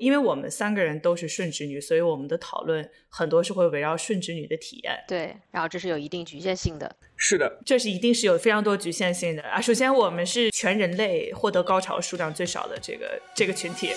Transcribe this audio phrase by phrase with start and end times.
[0.00, 4.98] 因为我们三个人都是顺直女，所以我们的讨论很多是会围绕顺直女的体验。
[5.06, 6.96] 对，然后这是有一定局限性的。
[7.16, 9.60] 是的，这是一定是有非常多局限性的啊。
[9.60, 13.90] 首先，我们是全人类获得高潮数量最少的这个这个群体。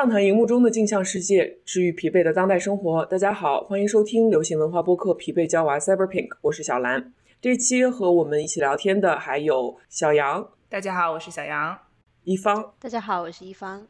[0.00, 3.04] 畅谈荧幕中的镜像世界，治愈疲惫的当代生活。
[3.04, 7.12] 大家好，欢迎收听流行文化播客《疲惫娇娃 Cyberpink》，我是小兰。
[7.38, 10.48] 这期和我们一起聊天的还有小杨。
[10.70, 11.76] 大家好，我是小杨。
[12.24, 12.72] 一方。
[12.80, 13.86] 大家好，我是一方。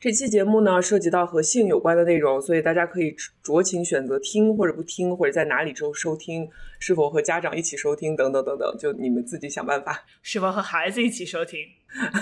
[0.00, 6.48] 这期节目呢，涉及到和性有关的内容，所以大家可以酌情选择听或者不听，或者在哪里收收听，
[6.78, 10.04] 是否和家长一起收听等等等等，就你们自己想办法。
[10.22, 11.60] 是否和孩子一起收听？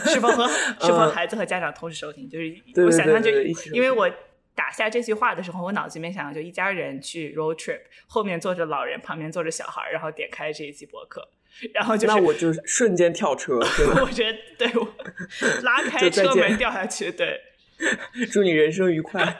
[0.06, 0.48] 是否和
[0.80, 2.28] 是否孩子和家长同时收听？
[2.30, 3.30] 就是我想象就
[3.72, 4.10] 因为我
[4.54, 11.28] 打下这句话的时候，我脑子里面想就一家人去 road trip，后面坐着老人，旁边坐着小孩，然后点开这一期博客，
[11.74, 13.58] 然后就是那我就瞬间跳车，
[14.00, 14.88] 我觉得对我
[15.62, 17.38] 拉开车门掉下去，对。
[18.32, 19.36] 祝你人生愉快。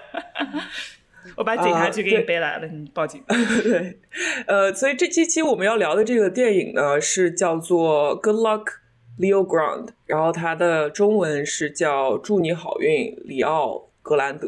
[1.37, 3.23] 我把警察局给你背来了，你报警。
[3.29, 3.99] 对，
[4.47, 8.67] 呃，所以这期期我们要聊的这个电影呢，是叫做《Good Luck
[9.19, 14.47] Leo Grande》，然后它的中文是叫《祝你好运，里奥格兰德》。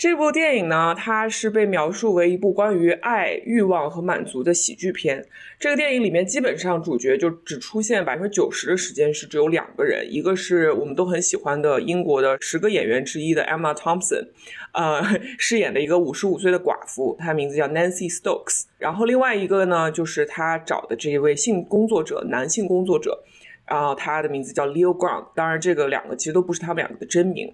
[0.00, 5.22] 这部电影呢，它是被描述为一部关于爱、欲望和满足的喜剧片。
[5.58, 14.26] 这个电影里面基本上主角就只出现百分之九十的时间是只有两个人，一个是我们都很喜欢的英国的十个演员之一的 Emma Thompson，
[14.72, 15.04] 呃，
[15.36, 18.62] 饰演的一个五十五岁的寡妇，她名字叫 Nancy Stokes。
[18.78, 23.22] 然后另外一个呢，就是他找的这一位性工作者，男性工作者，
[23.70, 25.28] 然后他的名字叫 Leo Grant。
[25.34, 27.50] 当然，这个两个其实都不是他们两个的真名。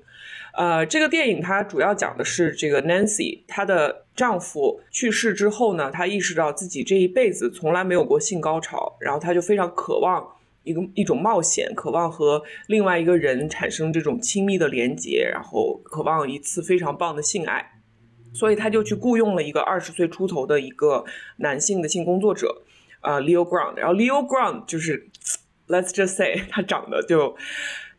[0.55, 10.27] 呃，这个电影它主要讲的是这个 Nancy，她的丈夫去世之后呢，她意识到自己这一辈子从来没有过性高潮，然后她就非常渴望
[10.63, 17.73] 一个一种冒险，渴望和另外一个人产生这种亲密的连接，然后渴望一次非常棒的性爱，
[18.33, 21.05] 所以她就去雇佣了一个二十岁出头的一个
[21.37, 22.63] 男性的性工作者，
[23.03, 25.07] 呃，Leo Grant，然后 Leo Grant 就是
[25.69, 27.37] ，Let's just say， 他长得就。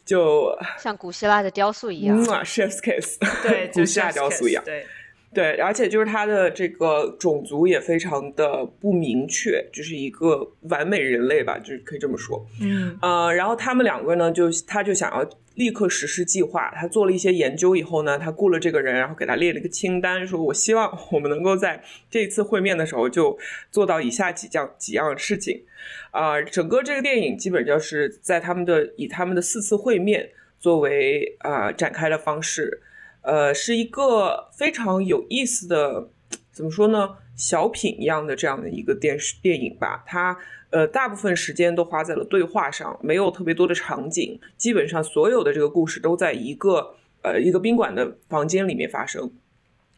[0.05, 4.85] 就像古希腊的雕塑一样，Chef's kiss，对， 古希腊雕塑一样，对，
[5.33, 15.29] 对，而且就是他的这个种族也非常的不明确，就是一个完美人类吧，就是可以这么说，嗯，呃，然后他们两个呢，就他就想要。
[15.57, 16.71] 立刻实施计划。
[16.75, 23.37] 他做了一些研究以后呢，他雇了这个人，然后给他列了一个清单，说：“我希望我们能够在这次会面的时候就
[23.71, 25.63] 做到以下几样几样事情。”
[26.11, 30.29] 啊，整个这个电影基本就是在他们的以他们的四次会面
[30.59, 32.81] 作为啊展开的方式，
[33.21, 36.09] 呃，是一个非常有意思的，
[36.51, 37.15] 怎么说呢？
[37.35, 40.37] 小品一样的这样的一个电视电影吧，它。
[40.69, 44.39] 呃，大部分时间都花在了对话上，没有特别多的场景。
[44.57, 49.31] 基本上所有的这个故事都在一个呃一个宾馆的房间里面发生。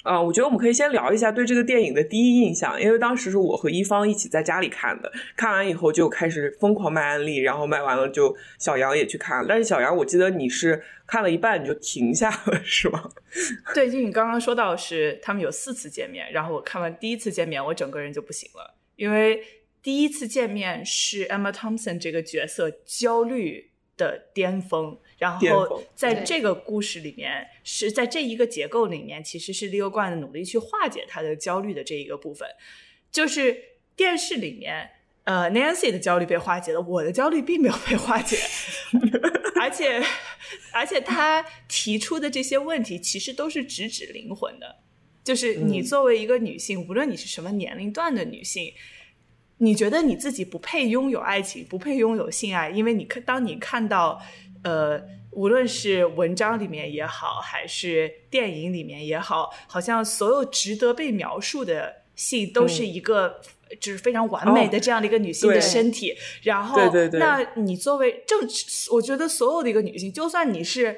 [0.03, 9.45] 啊，我觉得我们可以先聊一下对这个电影的第一印象，因为当时是我和一方一起在家里看的，看完以后就开始疯狂卖安利，然后卖完了就小杨也去看。
[9.45, 13.09] 但是小杨，我记得你是看了一半你就停下了，是吗？
[13.75, 19.41] 对，就你刚刚说到是他们有四次见面，然后我看完第一次见面，我整个人就不行了，因为。
[19.81, 32.47] 第一次见面是 Emma Thompson 这个角色焦虑的巅峰，然后在这个故事里面，是在这一个结构里面，其实是 Leo Grant 努力去化解他的焦虑的这一个部分。
[33.09, 33.57] 就是
[33.95, 34.89] 电视里面，
[35.23, 38.37] 呃，Nancy 的焦虑被化解了，我的焦虑并没有被化解，
[39.59, 40.03] 而且
[40.71, 44.77] 而且他提出的这些问题其实都是直指灵魂的，
[45.23, 48.73] 就是你作为一个女性，无论你是什么年龄段的女性。
[49.59, 54.21] 你觉得你自己不配拥有爱情，不配拥有性爱，因为你看，当你看到，
[54.63, 63.41] 呃，无论是文章里面也好，还是电影里面也好，好像所有值得被描述的性都是一个
[63.79, 66.15] 就是非常完美的这样的一个女性的身体。
[66.43, 66.79] 然后，
[67.13, 68.39] 那你作为正，
[68.91, 70.97] 我觉得所有的一个女性，就算你是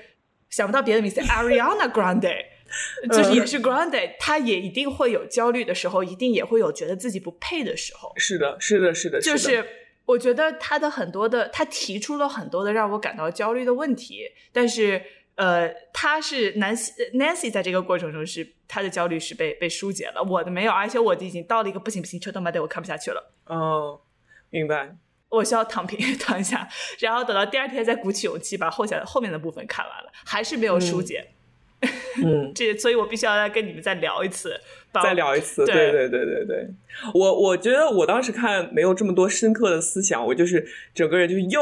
[0.50, 2.46] 想不到别的名字， Ariana Grande。
[3.12, 8.12] 就是也是 Grande，他也一定会有焦虑的时候，一定也会有觉得自己不配的时候。
[8.18, 9.20] 是的，是的，是的。
[9.22, 9.66] 就是
[10.06, 15.02] 我觉得他的很多的，他提出了很多的让我感到焦虑的问题，但是
[15.36, 23.34] 呃，他是 Nancy Nancy 在这个过程中是他的焦虑是被被疏解了，我的没有，而且我已经到了一个不行不行，车动慢点，我看不下去了。
[23.46, 24.02] 哦，
[24.50, 24.96] 明白。
[25.30, 26.68] 我需要躺平 躺一下，
[27.00, 31.26] 然后等到第二天再鼓起勇气把后下后面的部分看完了，还是没有疏解。
[31.26, 31.34] 嗯，
[32.54, 34.60] 这所以，我必须要再跟你们再聊一次，
[35.04, 35.66] 再聊一次。
[35.66, 36.68] 对对对对对，
[37.14, 41.62] 我我觉得我当时看没有这么多深刻的思想，我就是整个人就是哟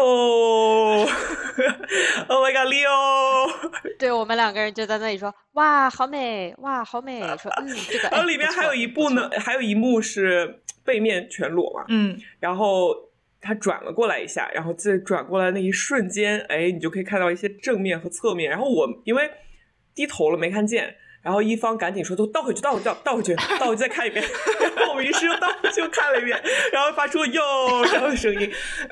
[2.28, 3.50] ，Oh my God，Leo，
[3.98, 8.10] 对我们两个人就在那里说哇好美哇好美，说嗯这个。
[8.10, 13.08] 然后里面还有一部呢，还有一幕是背面全裸嘛，嗯，然后。
[13.42, 18.52] 他转了过来一下，然后在转过来那一瞬间，哎，你就可以看到一些正面和侧面。
[18.52, 19.32] 然后我因为
[20.00, 24.24] 低头了没看见，然后一方赶紧说：“都倒回去，倒回去，倒回去，倒回去再看一遍。
[24.78, 26.42] ”然后我们于是又倒回去又看了一遍，
[26.72, 27.42] 然后发出“哟”
[27.92, 28.50] 这样的声音。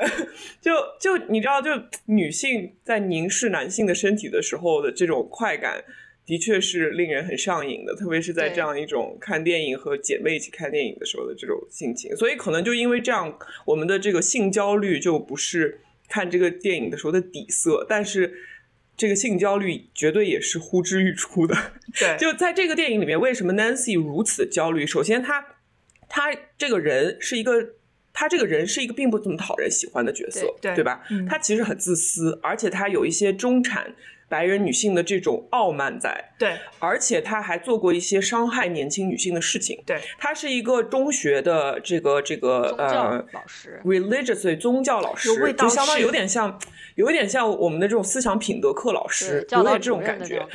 [0.60, 1.72] 就就你知道，就
[2.08, 5.82] 女性在凝视男性的身体的时候的这种快感。
[6.26, 12.14] 的确是令人很上瘾的，特别是在这样一种看电影和姐妹一起看电影的时候的这种心情。
[12.18, 15.80] 所以可能就因为这样，我们的这个性焦虑就不是
[16.10, 18.34] 看这个电影的时候的底色，但是
[18.98, 21.56] 这个性焦虑绝对也是呼之欲出的。
[21.98, 24.86] 对，就在这个电影里面，为什么 Nancy 如此焦虑？
[24.86, 25.46] 首先，他
[26.10, 27.76] 他这个人是一个，
[28.12, 31.04] 他这个人是一个并不怎么讨人喜欢的角色，对吧？
[31.30, 33.96] 他其实很自私，而且他有一些中产。
[34.30, 39.82] 白人女性的这种傲慢在，对，而且她还做过一些伤害年轻女性的事情。
[39.86, 46.60] 对，她是一个中学的这个这个呃老师，religious 宗教老师，就相当于有点像，
[46.96, 50.46] 有一点像我们的这种思想品德课老师，有点这种感觉。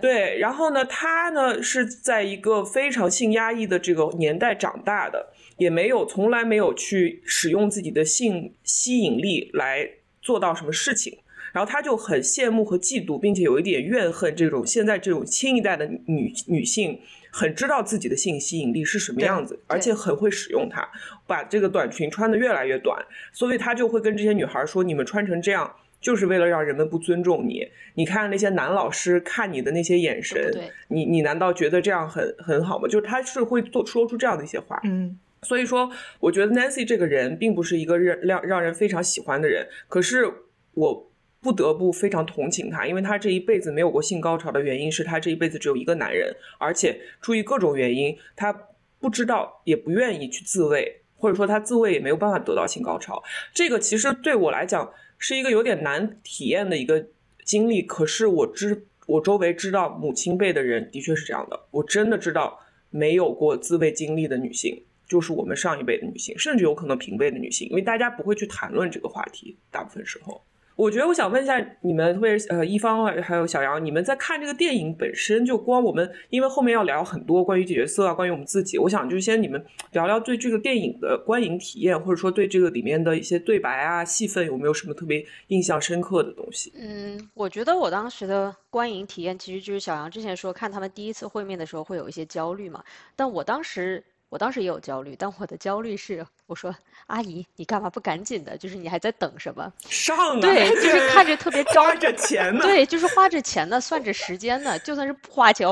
[0.00, 9.88] 对，然后呢，她呢是在一个非常性压抑的这个年代长大的，也没有从来没有去使用自己的性吸引力来
[10.20, 11.18] 做到什么事情。
[11.52, 16.98] 然后他就很羡慕和嫉妒，并且有一点怨恨这种现在这种新一代的女女性，
[17.30, 20.88] 很知道自己的性吸引力是什么样子，而且很会使用它，
[21.26, 27.68] 把这个短裙穿的越来越短，所以他就会跟这些女孩说：“你们穿成这样，就是为了让人们不尊重你。
[27.94, 30.52] 你看那些男老师看你的那些眼神，
[30.88, 34.80] 你你难道觉得这样很很好吗？”就是他是会做说出这样的一些话。
[34.84, 35.90] 嗯，所以说，
[36.20, 40.32] 我觉得 Nancy 这个人并不是一个让让让人非常喜欢的人，可是
[40.72, 41.11] 我。
[41.42, 48.52] 不得不非常同情他，因为他这一辈子没有过性高潮的原因是他这一辈子只有一个男人，而且出于各种原因，他
[49.00, 53.20] 不知道也不愿意去自慰，或者说他自慰也没有办法得到性高潮。
[53.52, 57.08] 这个其实对我来讲是一个有点难体验的一个
[57.44, 57.82] 经历。
[57.82, 62.60] 可是我知我周围知道母亲辈的人的确是这样的，我真的知道
[62.90, 70.40] 没有过自慰经历的女性，就是我们上一辈的女性，甚至有可能平辈的女性，因为大家不会去谈论这个话题，大部分时候。
[70.82, 86.72] 我觉得我想问一下你们，特别呃一方还有小杨，你们在看这个电影本身就光我们，因为后面要聊很多关于角色啊，关于我们自己，我想就先你们聊聊对这个电影的观影体验，或者说对这个里面的一些对白啊、戏份有没有什么特别印象深刻的东西？
[86.74, 92.82] 嗯，我觉得我当时的观影体验其实就是小杨之前说看他们第一次会面的时候会有一些焦虑嘛，
[93.14, 94.02] 但我当时。
[94.32, 96.74] 我当时也有焦虑，但我的焦虑是，我说
[97.06, 98.56] 阿姨，你干嘛不赶紧的？
[98.56, 99.70] 就是你还在等什么？
[99.90, 100.40] 上啊！
[100.40, 102.62] 对， 就是看着特别花着钱呢。
[102.62, 104.78] 对，就是花着钱呢，算着时间呢。
[104.78, 105.68] 就算是不花钱，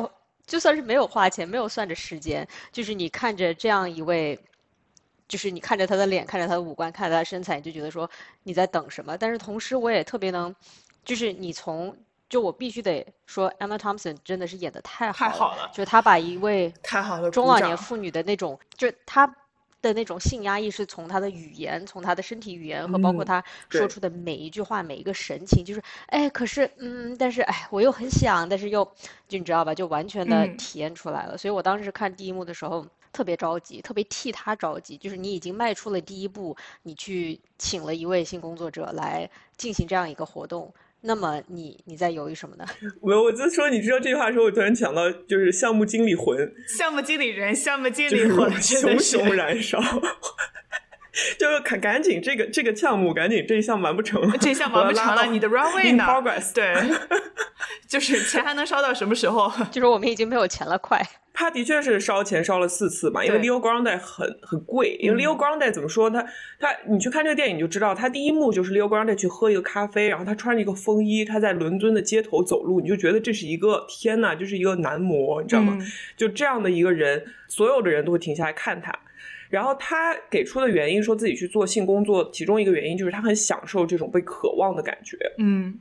[0.46, 4.38] 就算是没有花钱，没有算着时间，就是你看着这样一位，
[5.26, 8.10] 就是你看着他的脸，看着他的五官，看着他的身材，你就觉得说
[8.42, 9.16] 你在等什么？
[9.16, 10.54] 但是同时，我也特别能，
[11.02, 11.96] 就是你从。
[12.30, 19.26] 就我必须得说，Emma Thompson 真的是演的太好了，就她把一位 太好了中老年妇女的那种，就她
[19.82, 28.84] 的那种性压抑，是从她的语言，从她的身体语言和包括她说出的每一句话、每一个神情，就是哎，可是嗯，但是哎，我又很想，但是又
[29.26, 31.36] 就你知道吧，就完全的体验出来了。
[31.36, 40.72] 所以我当时看第一幕的时候特别着急，特别替她着急，就是你已经迈出了第一步，你去请了一位性工作者来进行这样一个活动。
[41.02, 42.64] 那么你你在犹豫什么呢？
[43.00, 49.80] 我我就说，你知道这句话的时候，我突然想到，就是项目经理魂，项目经理人，项目经理魂，熊熊燃烧。
[51.38, 56.04] 就赶赶紧，这个这个项目赶紧这一项完不成了，这项完不成了，你的 runway 呢？
[56.54, 56.74] 对，
[57.88, 59.50] 就是钱还能烧到什么时候？
[59.70, 61.00] 就是我们已经没有钱了，快。
[61.32, 66.22] 他的确是烧钱烧了四次嘛，因为 Leo Grande 很很贵，因为 Leo Grande 怎么说他
[66.58, 75.78] 他你去看这个电影就知道，他第一幕就是 Leo Grande 去喝一个咖啡，然后他穿着一个风衣，他在伦敦的街头走路，你就觉得这是一个天呐，就是一个男模，你知道吗？
[76.14, 78.92] 就这样的一个人，所有的人都会停下来看他。
[79.50, 85.18] 然后他给出的原因说自己去做性工作，其中一个原因就是他很享受这种被渴望的感觉。
[85.36, 85.78] 嗯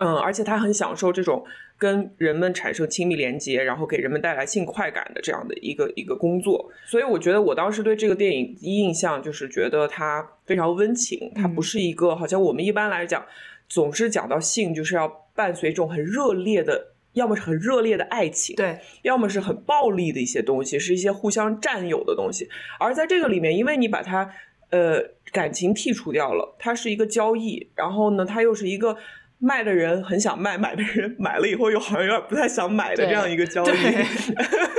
[0.00, 1.44] 嗯，而且他很享受这种
[1.76, 6.70] 跟人们产生亲密连接，然后给人们带来性快感的这样的一个一个工作。
[6.86, 13.24] 所以我觉得我当时对这个电影第一印象就是觉得它非常温情，它不是一个好像我们一般来讲
[13.68, 22.48] 总是讲到性就是要伴随一种很热烈的要么是很热烈的爱情，对，要么是很暴力的一些东西，是一些互相占有的东西。
[22.78, 24.30] 而在这个里面，因为你把它
[24.70, 28.96] 呃感情剔除掉了，它是一个交易，然后呢，它又是一个
[29.38, 33.68] 卖的人很想卖，买的人买了以后又好像有点不太想买的这样一个交易，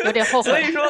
[0.06, 0.52] 有点后悔。
[0.52, 0.84] 所以说。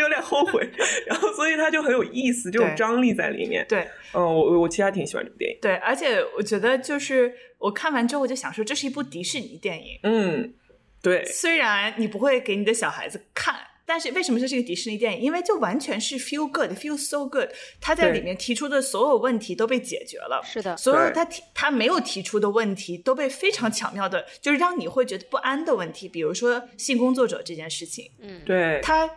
[0.00, 0.68] 有点后悔，
[1.06, 3.64] 然后所以它就很有意思，这种张力在里面。
[3.68, 5.58] 对，嗯，我我其实还挺喜欢这部电影。
[5.60, 10.00] 对，而且我觉得就是我看完之后，我就想说，这是一部迪士尼电影。
[10.02, 10.54] 嗯，
[11.02, 11.24] 对。
[11.24, 13.54] 虽然你不会给你的小孩子看，
[13.86, 15.20] 但是为什么这是一个迪士尼电影？
[15.20, 17.48] 因为就完全是 feel good，feel so good。
[17.80, 20.40] 他在里面提出的所有问题都被解决了。
[20.44, 28.10] 是的，所有他提他没有提出的问题都被非常巧妙的，就是让你会觉得不安的问题，比如说性工作者这件事情。
[28.20, 29.10] 嗯，对，他。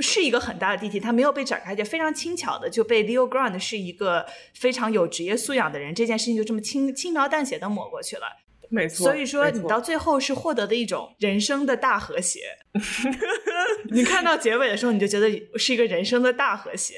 [0.00, 8.22] 是一个很大的地题，它没有被展开，就非常轻巧的就被 Leo Grand 是一个非常有职业素养的人，这件事情就这么轻轻描淡写的抹过去了。
[8.68, 12.40] 没错，所以说你到最后是获得的一种人生的大和谐。
[13.90, 16.94] 你看到结尾的时候，你就觉得是一个人生的大和谐。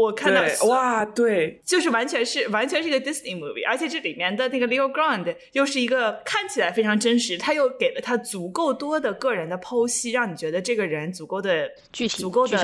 [0.00, 12.56] 我看到哇，对，就是完全是完全是一个 Disney movie，而且这里面的那个 Leo Grand 又是一个看起来非常真实，他又给了他足够多的个人的剖析，让你觉得这个人足够的具体、足够的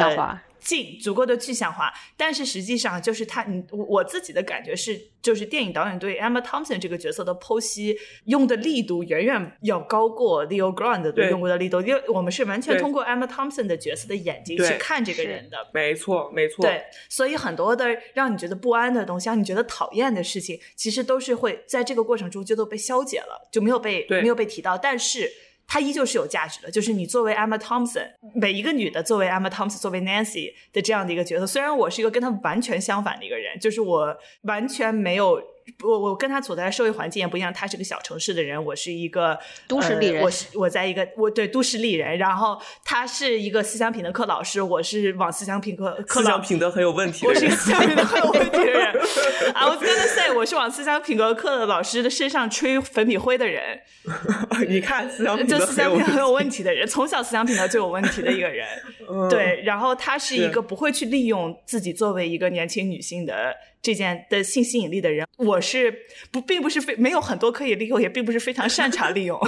[0.58, 11.30] 近足够的具象化，但是实际上就是他，你我自己的感觉是，就是电影导演对 Emma Thompson 这个角色的剖析用的力度远远要高过 Leo Grand 对。
[11.30, 16.64] 用过的力度，因为我们是完全通过 Emma Thompson 的角色的眼睛去看这个人的，没错没错。
[16.64, 25.30] 对，所以很多的让你觉得不安的东西，让你觉得讨厌的事情，其实都是会在这个过程中就都被消解了，就没有被没有被提到，但是。
[25.66, 35.42] 它依旧是有价值的，就是你作为 Emma Thompson，每一个女的作为 Emma Thompson，作为 Nancy 的这样的一个角色，虽然我是一个跟她完全相反的一个人，就是我完全没有。
[35.83, 40.23] 我我跟他所在的社会环境也不一样，他是个小城市的人，我是一个都市丽人。
[40.23, 47.26] 我是我在一个我对都市丽人，然后他是一个思想品德课老师，我是往思想品德思想品德很有问题。
[47.26, 48.92] 我是一个思想品德很有问题的人。
[49.54, 53.80] I was gonna say，我是往思想品德课的老师的身上吹粉笔灰的人。
[54.68, 58.66] 你看，思想品德很有问题的人，从小思想品德就有问题的一个人。
[59.28, 63.54] 对，然后他是一个不会去利用自己作为一个年轻女性的。
[63.83, 69.40] 这件的性吸引力的人，我是不，并不是非没有很多可以利用，也并不是非常擅长利用。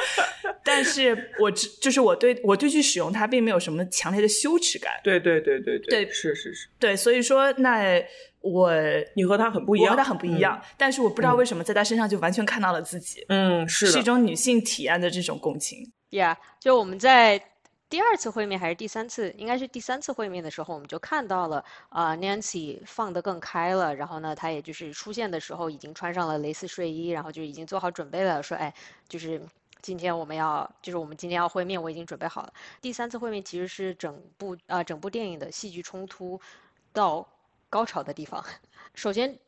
[0.62, 4.92] 但是我只就是我对我对去使用它，并没有什么强烈的羞耻感。
[5.02, 8.02] 对对对对对，是是是，对，所以说那
[8.40, 8.70] 我
[9.14, 10.60] 你和他很不一样，和他很不一样。
[10.76, 13.24] 但是我不知道为什么在他身上就完全看到了自己。
[13.28, 15.90] 嗯，是是一种女性体验的这种共情。
[16.10, 17.42] Yeah，就我们在。
[17.90, 19.34] 第二次会面还是第三次？
[19.38, 23.94] 应该是第三次会面的时候，我们就看到了啊，Nancy 放得更开了。
[23.94, 28.74] 然后呢，她也就是出现的时候已经穿上了蕾丝睡衣，然后就已经做好准备了，说：“哎，
[29.08, 29.40] 就是
[29.80, 32.52] 今天我们要，就是我们今天要会面，我已经准备好了。”
[32.82, 36.38] 第三次会面其实是整部啊整部电影的戏剧冲突
[36.92, 37.26] 到
[37.70, 38.44] 高潮的地方。
[38.94, 39.38] 首先。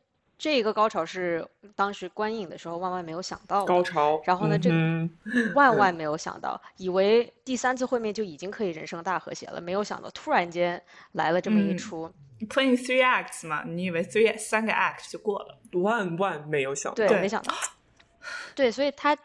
[0.41, 3.67] 这个高潮是当时观影的时候万万没有想到的。
[3.67, 4.19] 高潮。
[4.25, 10.81] 然后呢，这个万万没有想到，以为第三次会面就已经可以人生大和谐了，没有想到突然间
[11.11, 12.11] 来了这么一出。
[12.49, 15.59] Playing three acts 嘛，你以为 three 三个 act 就过了？
[15.73, 16.95] 万万没有想到。
[16.95, 17.53] 对，没想到。
[18.55, 19.15] 对，所以他，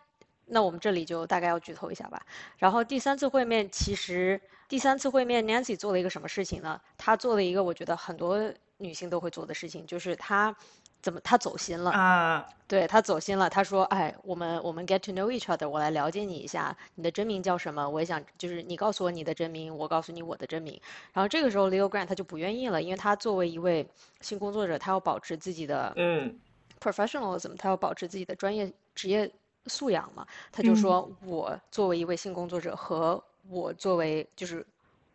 [0.45, 2.21] 那我们这里就大概要剧透一下吧。
[2.59, 6.79] 然后第三次会面，其实第三次会面，Nancy 做了一个什么事情呢？
[6.99, 8.39] 她做了一个我觉得很多
[8.77, 10.55] 女性都会做的事情，就是她。
[11.03, 11.21] 怎么？
[11.23, 12.49] 他走心了啊！
[12.67, 13.49] 对他走心了。
[13.49, 16.77] 他说：“哎，我们我们 get to know each other，我来了解你一下。
[16.97, 17.89] 你的真名叫什么？
[17.89, 20.81] 我也想，就是你告诉我你的真名，我告诉你我的真名。
[21.13, 23.89] 然后这个时候，Leo Grant 他就不愿意了，因为他作为一位
[24.21, 26.37] 性工作者，他要保持自己的嗯
[26.81, 29.31] professionalism，他要保持自己的专业职业
[29.67, 30.27] 素养嘛。
[30.51, 34.67] 他就说我作为一位性工作者和我作为就是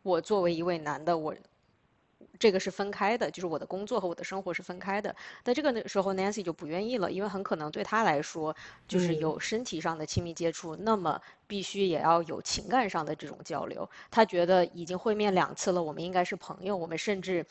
[0.03, 1.35] 我作为一位男的我。”
[2.41, 5.15] 这个是分开的，就是我的工作和我的生活是分开的。
[5.43, 8.55] 在这个时候，Nancy 就不愿意了，因为很可能对他来说，
[8.87, 13.87] 就是有身体上的亲密接触，那么必须也要有情感上的这种交流。
[14.09, 17.45] 他觉得已经会面两次了，我们应该是朋友，我们甚至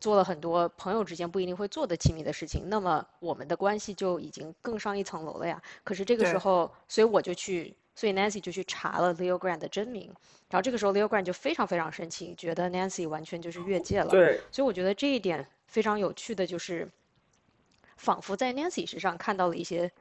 [0.00, 5.60] 做了很多朋友之间不一定会做的亲密的事情，那么我们的关系就已经更上一层楼了呀。
[5.84, 7.76] 可是这个时候，所以我就去。
[8.00, 10.06] 所以 Nancy 就去查了 Leo Grant 的真名，
[10.48, 14.06] 然后这个时候 Leo Grant 就非常非常生气，觉得 Nancy 完全就是越界了。
[14.06, 14.40] 对。
[14.50, 16.88] 所以我觉得这一点非常有趣的就是，
[17.98, 19.92] 仿佛在 Nancy 身上看到了一些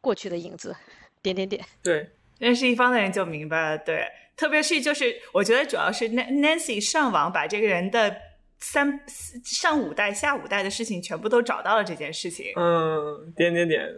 [0.00, 0.76] 过去的影子，
[1.20, 1.64] 点点点。
[1.82, 3.78] 对，认识一方的人就明白了。
[3.78, 4.06] 对，
[4.36, 8.16] 特别是就是我觉得主要是 Nancy 上网把这个人的
[8.60, 9.00] 三
[9.42, 12.52] 上五代下五代的事情全部都找到了这件事情。
[12.54, 13.92] 嗯，点点点。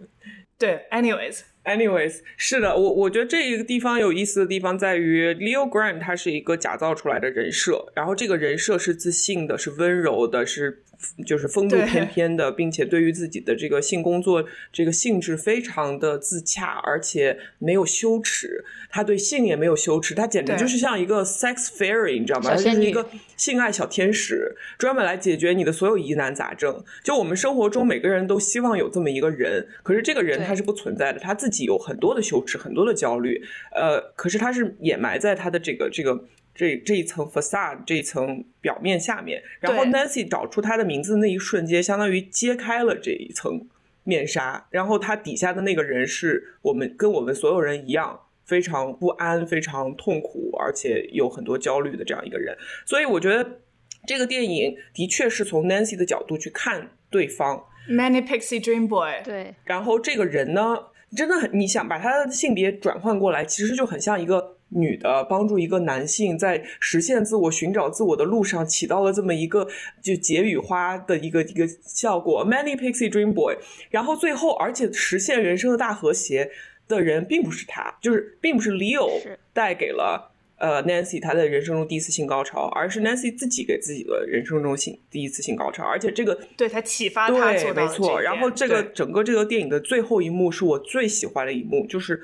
[0.58, 1.40] 对，anyways。
[1.64, 10.82] Anyways，是的，我我觉得这一个地方有意思的地方在于，Leo Grant 他是一个假造出来的人设，然后这个人设是自信的，是温柔的，是。
[11.24, 18.64] 就是风度翩翩的，并且对于自己的这个性工作这个性质非常的自洽，而且没有羞耻。
[18.90, 22.50] 他对性也没有羞耻，他简直就是像一个 sex fairy，你知道吗？
[22.50, 26.82] 他就是一个性爱小天使，专门来解决你的所有疑难杂症。
[27.04, 33.42] 就我们生活中每个人都希望有这么一个人，可是这个人他是不存在的，他自己有很多的羞耻，很多的焦虑。
[33.72, 36.24] 呃，可是他是掩埋在他的这个这个。
[36.58, 43.68] 这这一层 facade 这一层表面下面，然后 Nancy 找出他的名字的那一瞬间，相当于揭开了这一层
[44.02, 52.58] 面纱，然后他底下的那个人是我们跟我们所有人一样，非常不安、非常痛苦，而且有很多焦虑的这样一个人。
[52.84, 53.60] 所以我觉得
[54.04, 59.22] 这个电影的确是从 Nancy 的角度去看对方，Many Pixie Dream Boy。
[59.24, 60.78] 对，然后这个人呢，
[61.16, 64.56] 真的很，你想把他的性别转换过来，其实就很像一个。
[64.70, 69.66] 女的帮助一个男性在实现自我、寻找自我的路上起到了这么一个
[70.02, 73.56] 就解语花的一个一个效果，Many Pixie Dream Boy。
[73.88, 76.50] 然后最后，而且实现人生的大和谐
[76.86, 79.08] 的人并不是他，就是并不是 Leo
[79.54, 85.84] 带给了呃 Nancy 她的人生中第一次性高潮，而是 Nancy 自己给自己的人生中性第一次性高潮。
[85.84, 88.20] 而且这个对她启发他对，没错。
[88.20, 92.22] 然后这个整个这个电影的最后一幕是我最喜欢的一幕，就是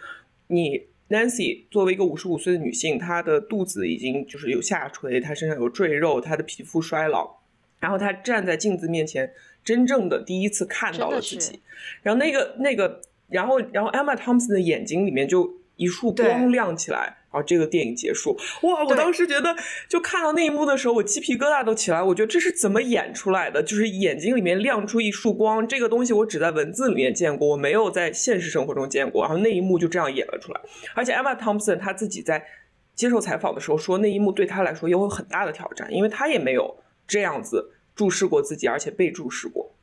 [0.48, 0.86] 你。
[1.10, 7.40] Nancy 作为一个五十五岁的女性，她的肚子已经就是有下垂，她身上有赘肉，她的皮肤衰老，
[7.78, 9.30] 然后她站在镜子面前，
[9.62, 11.60] 真正的第一次看到了自己，
[12.02, 17.18] 然后那个那个，然后然后 Emma Thompson 的眼睛里面就一束光亮起来。
[17.34, 18.84] 然后这个电影结束，哇！
[18.84, 19.56] 我当时觉得，
[19.88, 22.00] 就看到那一幕的时候，我鸡皮疙瘩都起来。
[22.00, 23.60] 我觉得这是怎么演出来的？
[23.60, 29.24] 就是眼睛里面亮出一束光，这个东西我只在文字里面见过，我没有在现实生活中见过。
[29.24, 30.60] 然后那一幕就这样演了出来。
[30.94, 32.46] 而且 Emma Thompson 她自己在
[32.94, 36.76] 接受采访的时候说，那一幕对她来说也有很大的挑战，因为她也没有
[37.08, 39.74] 这样子注视过自己，而且被注视过。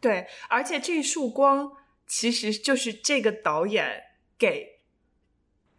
[0.00, 1.70] 对，而且这一束光
[2.08, 3.86] 其实就是这个导演
[4.36, 4.71] 给。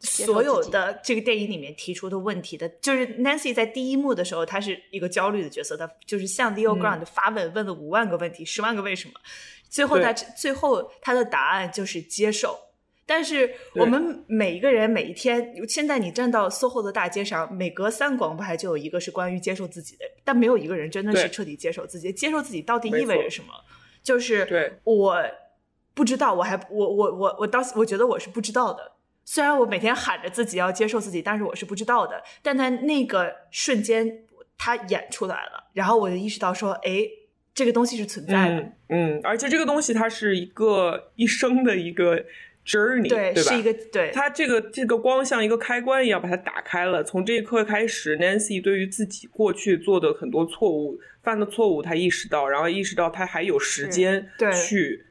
[0.04, 9.14] 所有的这个电影里面提出的问题的，就是 Nancy 在第一幕的时候，她是一个焦虑的角色，她就是向 Leo Grant 发问，问了五万个问题，十万个为什么，
[9.70, 12.60] 最后他最后他的答案就是接受。
[13.06, 22.14] 但是我们每一个人每一天，现在你站到 SOHO 的大街上，每隔三广播台就有一个是关于接受自己的，但没有一个人真的是彻底接受自己。
[22.14, 23.54] 接受自己到底意味着什么？
[24.02, 25.22] 就是我
[25.94, 28.93] 不知道，我还我我我我到我觉得我是不知道的。
[29.26, 32.22] 虽然我每天喊着自己要接受自己，但是我是不知道的。
[32.42, 34.24] 但在那个瞬间，
[34.58, 37.08] 他演出来了，然后我就意识到说：“哎，
[37.54, 42.24] 这个东西是存在的。”嗯，而且这个东西它是一个一生的一个
[42.66, 43.52] journey，对，对吧？
[43.52, 44.12] 是一个对。
[44.14, 47.04] 它这个这个光像一个开关一样把它打开了。
[47.04, 54.30] 从这一刻开始，Nancy 对于自己过去做的很多错误、犯的错误，他意识到，然后意识到他还有时间
[54.68, 55.06] 去。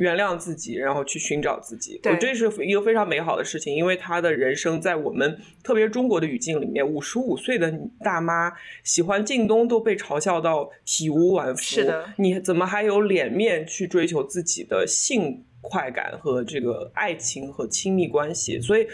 [0.00, 3.74] 原谅自己，然后去寻找自己，我这是一个非常美好的事情。
[3.74, 7.70] 因为他的人生在我们特别中国的语境里面，五十五岁的
[8.02, 8.50] 大妈
[8.82, 11.60] 喜欢靳东都被嘲笑到体无完肤。
[11.60, 18.58] 是的，你怎么还有脸面去追求自己的性快感和这个爱情和亲密关系？
[18.58, 18.86] 所以，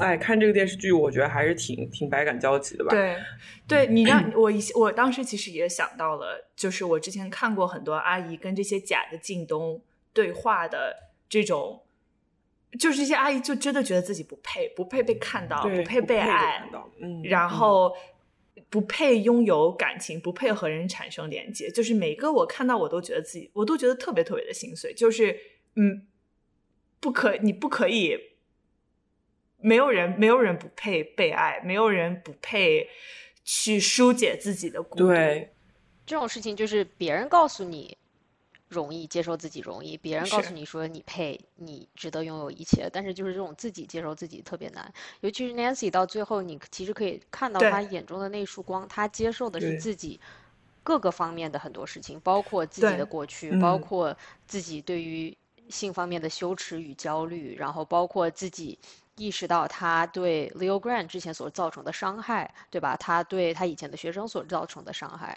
[0.00, 2.90] 哎，看这个电视剧，我觉得还是挺挺百感交集的吧。
[2.90, 3.16] 对，
[3.68, 9.80] 对你让我一我当时其实也想到了，就是我之前看过很多阿姨跟这些假的靳东。
[10.12, 11.82] 对话的这种，
[12.78, 16.68] 就是这些阿姨就真的觉得自己不配，不配被看到，不配被爱，
[17.00, 17.96] 嗯，然后
[18.68, 21.70] 不配拥有感情，不配和人产生连接。
[21.70, 24.92] 就是每个我看到，我都觉得自己，我都觉得特别特别的心碎。
[24.94, 25.38] 就是，
[25.74, 26.06] 嗯，
[27.00, 28.18] 不可，你不可以，
[29.58, 32.88] 没有人，没有人不配被爱，没有人不配
[33.44, 35.06] 去疏解自己的孤独。
[35.08, 35.52] 对，
[36.04, 37.96] 这种事情就是别人告诉你。
[38.70, 44.90] 容易接受自己容易，别人告诉你说你配，你值得拥有一切，但是就是这种自己接受自己特别难。
[45.22, 50.20] 尤其是 Nancy 到最后，你其实可以看到他眼中的那束光，他接受的是自己
[50.84, 55.36] 各个方面的很多事情，包括自己的过去，包括自己对于
[55.68, 58.78] 性方面的羞耻与焦虑，然后包括自己
[59.16, 62.96] 意识到他对 Leo Grant 之前所造成的伤害，对吧？
[62.96, 65.36] 他对他以前的学生所造成的伤害。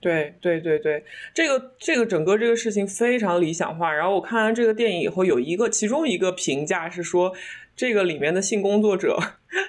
[0.00, 3.92] 对对对对，这个这个整个这个事情非常理想化。
[3.92, 7.32] 然后我看完这个电影以后，有一个其中一个评价是说，
[7.76, 9.18] 这个里面的性工作者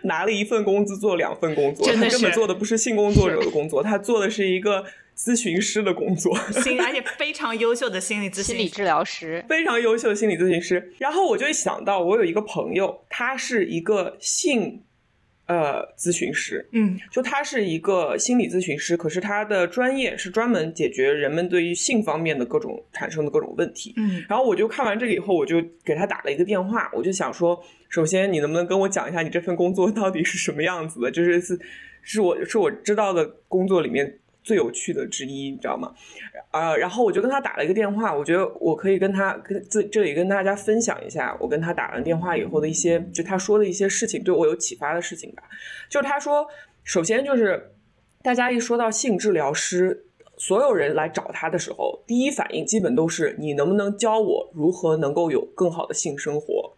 [0.04, 4.86] 拿了一份工资做两份工作，他根本做的不是性工作者 的工作，他做的是一个。
[5.13, 10.94] 咨询师的工作，心而且非常优秀的心理咨询心理治疗师，非常优秀的心理咨询师。
[10.98, 14.82] 然后我就想到，我有一个朋友，他是一个性。
[15.52, 31.12] 呃，咨询师，嗯，就他是一个心理咨询师，可是他的专业是专门解决人们对于性方面的各种产生的各种问题，嗯，然后我就看完这个以后，我就给他打了一个电话，我就想说，首先你能不能跟我讲一下你这份工作到底是什么样子的？
[31.12, 31.60] 就是是
[32.02, 34.20] 是我是我知道的工作里面。
[34.43, 35.93] 最有趣的之一，你知道吗？
[36.49, 45.43] 啊，然后我就跟他打了一个电话，我觉得我可以跟他跟这这里跟大家分享一下，我跟他打完电话以后的一些，就他说的一些事情，对我有启发的事情吧。
[45.89, 46.45] 就他说，
[46.84, 47.71] 首先就是
[48.21, 50.06] 大家一说到性治疗师，
[50.38, 56.73] 所有人来找他的时候，第一反应基本都是你能不能教我如何能够有更好的性生活？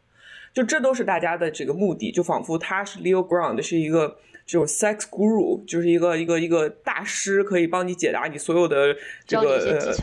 [0.54, 4.18] 就这都是大家的这个目的，就仿佛他是 Leo Ground 是一个。
[4.46, 9.96] 这种 sex guru 就是一个一个一个大师，可以帮你解答你所有的这个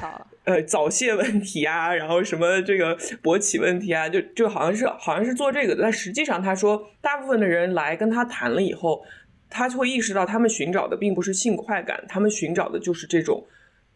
[0.44, 5.82] 呃早泄问题啊，然后什么这个勃起问题啊，就就好像是好像是做这个的。
[5.82, 9.04] 但实际上，他说大部分的人来跟他谈了以后，
[9.48, 13.46] 他就会意识到他们寻找的并不是性快感，他们寻找的就是这种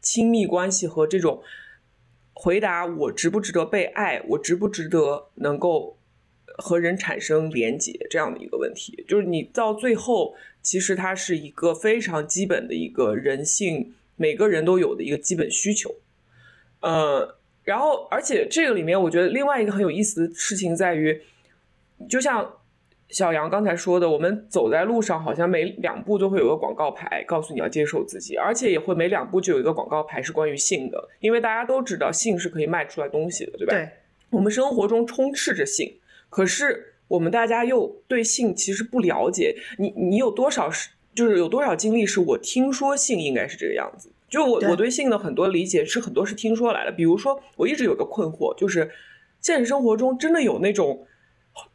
[0.02, 1.42] 亲密关系和这种
[2.34, 5.96] 回答我值不值得被爱，我值不值得能够。
[6.58, 15.94] 和人产生连结这样的一个问题，就是你到最后，其实它是一个非常基本的一个人性，每个人都有的一个基本需求。
[16.80, 21.20] 呃，然后而且这个里面，我觉得另外一个很有意思的事情在于，
[22.08, 22.58] 就像
[23.08, 33.74] 小杨刚才说的，我们走在路上，好像每两步都会有个广告牌告诉你要接受自己，而且也会每两步就有一个广告牌是关于性的，因为大家都知道性是可以卖出来东西的，对吧？
[33.74, 33.88] 对，
[34.30, 35.92] 我们生活中充斥着性。
[36.34, 46.90] 可是我们大家又对性其实不了解，你你有多少是就是有多少经历是我听说性应该是这个样子，就我我对性的很多理解是很多是听说来的。
[46.90, 48.90] 比如说我一直有个困惑，就是
[49.40, 51.06] 现实生活中真的有那种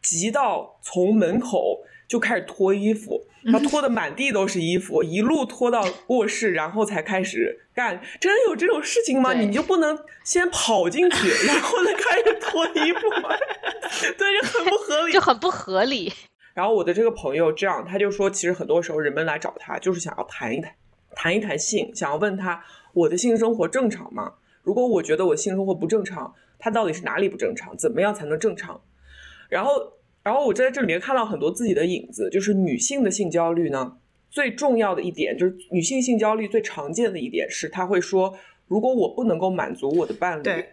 [0.02, 1.86] 急到从门口。
[2.10, 8.02] 就开始脱衣服，他脱的满地都是衣服，一路脱到卧室，然后才开始干。
[8.20, 9.34] 真的有这种事情吗？
[9.34, 13.30] 你就不能先跑进去，然后再开始脱衣服吗？
[14.18, 16.14] 对， 就很不合理，就很不合理。
[16.54, 20.74] 然后我的这个朋友这样，他就说，其实很多时候人们来找他，就是想要谈一谈，
[21.16, 24.34] 谈一谈性，想要问他我的性生活正常吗？
[24.64, 27.78] 如果我觉得我性生活不正常，他到底是哪里不正常？
[27.78, 28.82] 怎么样才能正常？
[29.50, 29.94] 然后。
[30.30, 33.98] 然后我在这里面看到很多自己的影子，就是女性的性焦虑呢，
[34.30, 38.38] 最重要的一点就是女性性焦虑最常见的一点是，她会说，
[38.68, 40.66] 如果我不能够满足我的伴侣，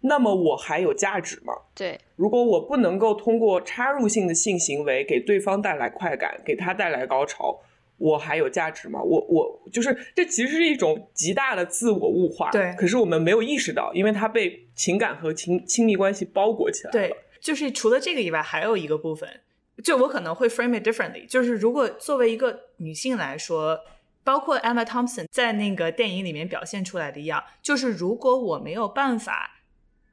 [0.00, 1.52] 那么我还有价值吗？
[1.74, 7.60] 对，如果我不能够通过插入性的性行为给对方带来快感，给他带来高潮，
[7.98, 9.02] 我还有价值吗？
[9.02, 16.92] 我我就是这其实是一种极大的自我物化，对，可是我们没有意识到，因为它被情感和亲亲密关系包裹起来了。
[16.92, 17.14] 对。
[17.44, 19.42] 就是除了这个以外，还有一个部分，
[19.84, 21.28] 就我可能会 frame it differently。
[21.28, 23.78] 就是如果作为一个女性来说，
[24.24, 29.60] 包括 Emma Thompson 在那个电影里面表现出来的一样，就是如果我没有办法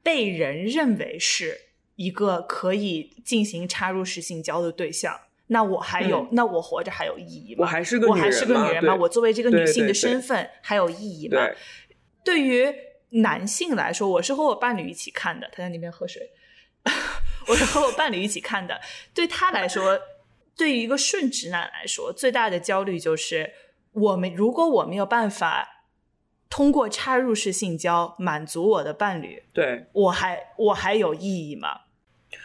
[0.02, 1.58] 被人认为是
[1.96, 7.62] 一个可以进行插入式性交的对象，那我还有，那我活着还有意义吗？
[7.62, 8.94] 我还是个我还是个女人吗？
[8.94, 11.48] 我作为这个女性的身份还有意义吗？
[12.22, 12.70] 对于
[13.22, 16.30] 男性来说，我是和我伴侣一起看的，他在那边喝水。
[17.48, 18.80] 我是和我伴侣一起看的。
[19.14, 19.98] 对他来说，
[20.56, 23.52] 对于一个顺直男来说，最大的焦虑就是：
[23.92, 25.86] 我们如果我没有办法
[26.48, 31.68] 通过插入式性交满足我的伴侣，对我还我还有意义吗？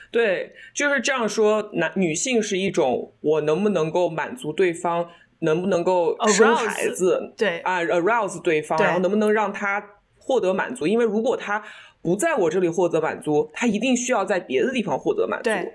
[0.10, 1.70] 对，就是这样说。
[1.74, 7.34] 男女性是一种我能不能够满足对方，能不能够生孩子？
[7.38, 9.84] 对啊，arouse 对方，然后能不能让他
[10.18, 10.88] 获得满足？
[10.88, 11.62] 因为如果他
[12.08, 15.50] 不在我这里获得满足，他一定需要在别的地方获得满足。
[15.50, 15.74] 对，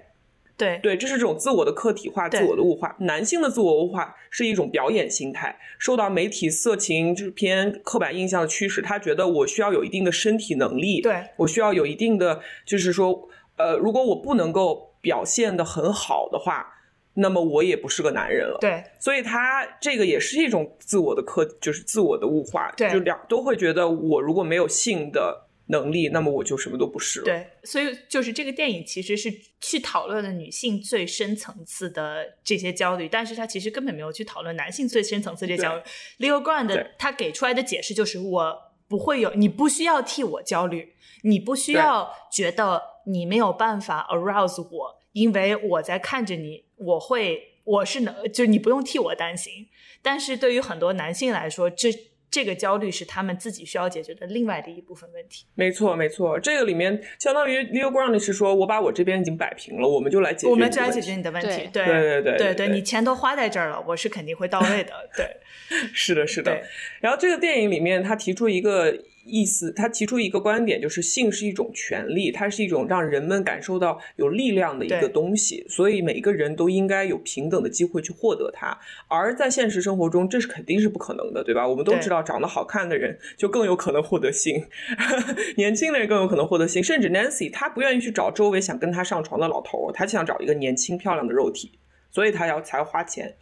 [0.57, 2.97] 对，对，这是这种自我的客体化、自我的物化。
[3.01, 8.81] 男性的自我物化是一种表演心态，受到媒体色情这片刻板印象的驱使。
[8.81, 16.67] 他觉得我需要有一定的身体能力，对我需要有一定的，就是说，呃，如果我不能够表现的很好的话，
[17.13, 18.57] 那么我也不是个男人了。
[18.59, 22.73] 对，所以他这个也是一种自我的客，就是自我的物化。
[22.75, 25.49] 对，就两都会觉得我如果没有性的。
[25.73, 27.25] 能力，那么我就什么都不是了。
[27.25, 35.83] 对，所以就是这个电影其实是去讨论了女性最深层次的这些焦虑，但是他其实根本没有去讨论男性最深层次这些焦虑。
[36.21, 49.67] Leo Grant 他给出来的解释就是：我不会有，你不需要替我焦虑，你不需要觉得你没有办法 arouse 我，因为我在看着你，我会，我是能，就你不用替我担心。
[50.03, 52.12] 但是对于很多男性来说，这。
[52.33, 55.45] 这个焦虑是他们自己需要解决的另外的一部分问题。
[55.55, 61.69] 没错，没错，这个里面相当于 Leo Ground 是说，我把我这边已经摆平了，我们就来解决，我们就来解决你的问题。
[61.73, 64.93] 对对对对对，你钱都花在这儿了，我是肯定会到位的。
[65.15, 65.37] 对，
[65.93, 66.63] 是的，是的。
[67.01, 68.99] 然后这个电影里面，他提出一个。
[69.25, 78.77] 意思，他提出一个观点，就是性是一种权利，它是一种让人们感受到有力量的一个东西，所以每个人都应该有平等的机会去获得它。
[79.09, 81.67] 而在现实生活中，这是肯定是不可能的，对吧？
[81.67, 84.65] 我们都知道，长得好看的人就更有可能获得性，
[85.57, 91.71] 年轻的人更有可能获得性，甚至 Nancy 她不愿意去找周围想跟她上床的老头，她想找一个年轻漂亮的肉体。
[92.13, 93.35] 所以他要才花钱，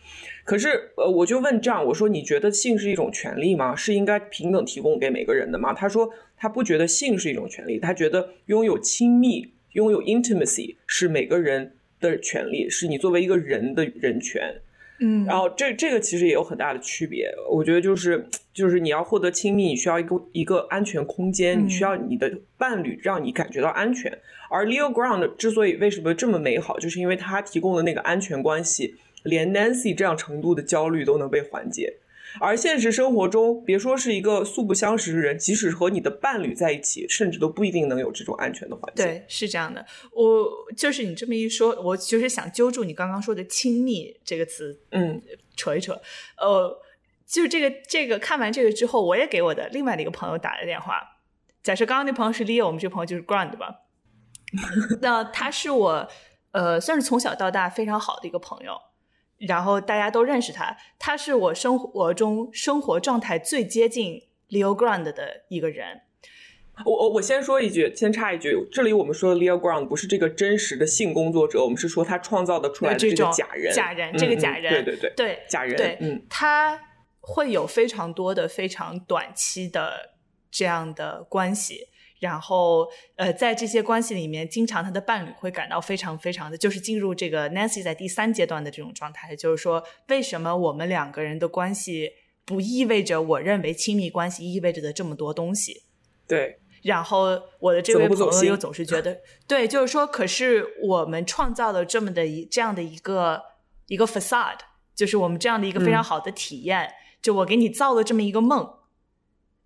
[0.44, 3.74] 可是呃，我就问这样，我说你觉得性是一种权利吗？
[3.74, 5.74] 是应该平等提供给每个人的吗？
[5.74, 14.62] 他说他不觉得性是一种权利，他觉得拥有亲密、拥有 intimacy 是每个人的权利，是你作为一个人的人权。
[15.00, 17.28] 嗯，然后这这个其实也有很大的区别。
[17.50, 24.16] 我觉得就是就是你要获得亲密，你需要一个一个安全空间，你需要你的伴侣让你感觉到安全。
[24.50, 31.94] 而 Leo Ground 之所以为什么这么美好，就是因为他提供的那个安全关系，连 Nancy 这样程度的焦虑都能被缓解。
[32.38, 39.04] 而现实生活中，别说是一个素不相识的人，即使和你的伴侣在一起，甚至都不一定能有这种安全的环境。
[39.04, 39.84] 对，是这样的。
[40.12, 45.20] 我就是你这么一说，我就是想揪住你刚刚说的“亲密”这个词，嗯，
[45.56, 46.00] 扯一扯。
[46.38, 46.80] 呃，
[47.26, 51.00] 就是这个这个看完这个之后，我也给我的另外的一个朋友打了电话。
[51.62, 53.80] 假设刚刚那朋友是 Leo，我们这朋友就是 Ground 吧？
[55.02, 56.08] 那他是我
[56.52, 58.72] 呃，算是从小到大非常好的一个朋友。
[59.40, 66.02] 然后大家都认识他，他是我生活中生活状态最接近 Leo Ground 的一个人。
[66.84, 76.80] 我我我先说一句，先插一句，这里我们说的 Leo Ground 不是这个真实的性工作者，我们是说他创造的出来的这个假人，假人，这个假人，对对对对，假人，对，嗯，他
[77.20, 80.14] 会有非常多的非常短期的
[80.50, 81.88] 这样的关系。
[82.20, 92.12] 然后，呃，在这些关系里面，经常他的伴侣会感到非常非常的，就是进入这个 Nancy 在第三阶段的这种状态，就是说，为什么我们两个人的关系
[92.44, 95.82] 不意味着我认为亲密关系意味着的这么多东西？
[96.28, 96.60] 对。
[96.82, 103.42] 然后我的这位朋友又总是觉得，对，就是说，可是我们创造了这么的一这样的一个
[103.88, 104.60] 一个 facade，
[104.94, 108.79] 就是我们这样的一个非常好的体验，就我给你造了这么一个梦。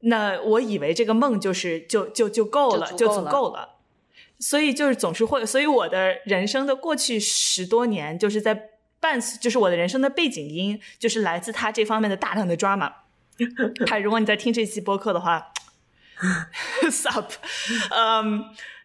[0.07, 3.77] 那我以为这个梦就是就就就够了，就足够了，
[4.39, 12.93] 所以就是总是会，所以我的人生的过去十多年，就是在伴，就是我的人生的背景音，就是来自他这方面的大量的 drama。
[13.87, 15.53] 他如果你在听这期播客的话，
[16.91, 17.31] sup，
[17.91, 18.45] 嗯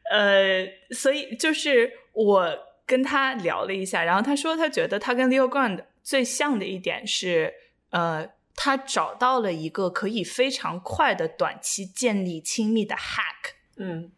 [0.09, 7.53] 呃，所以就是我跟他聊了一下，然后他说他觉得他跟 Leo Ground 最像的一点是，
[7.89, 8.29] 呃。
[8.61, 14.11] 他找到了一个可以非常快的短期建立亲密的 hack，嗯，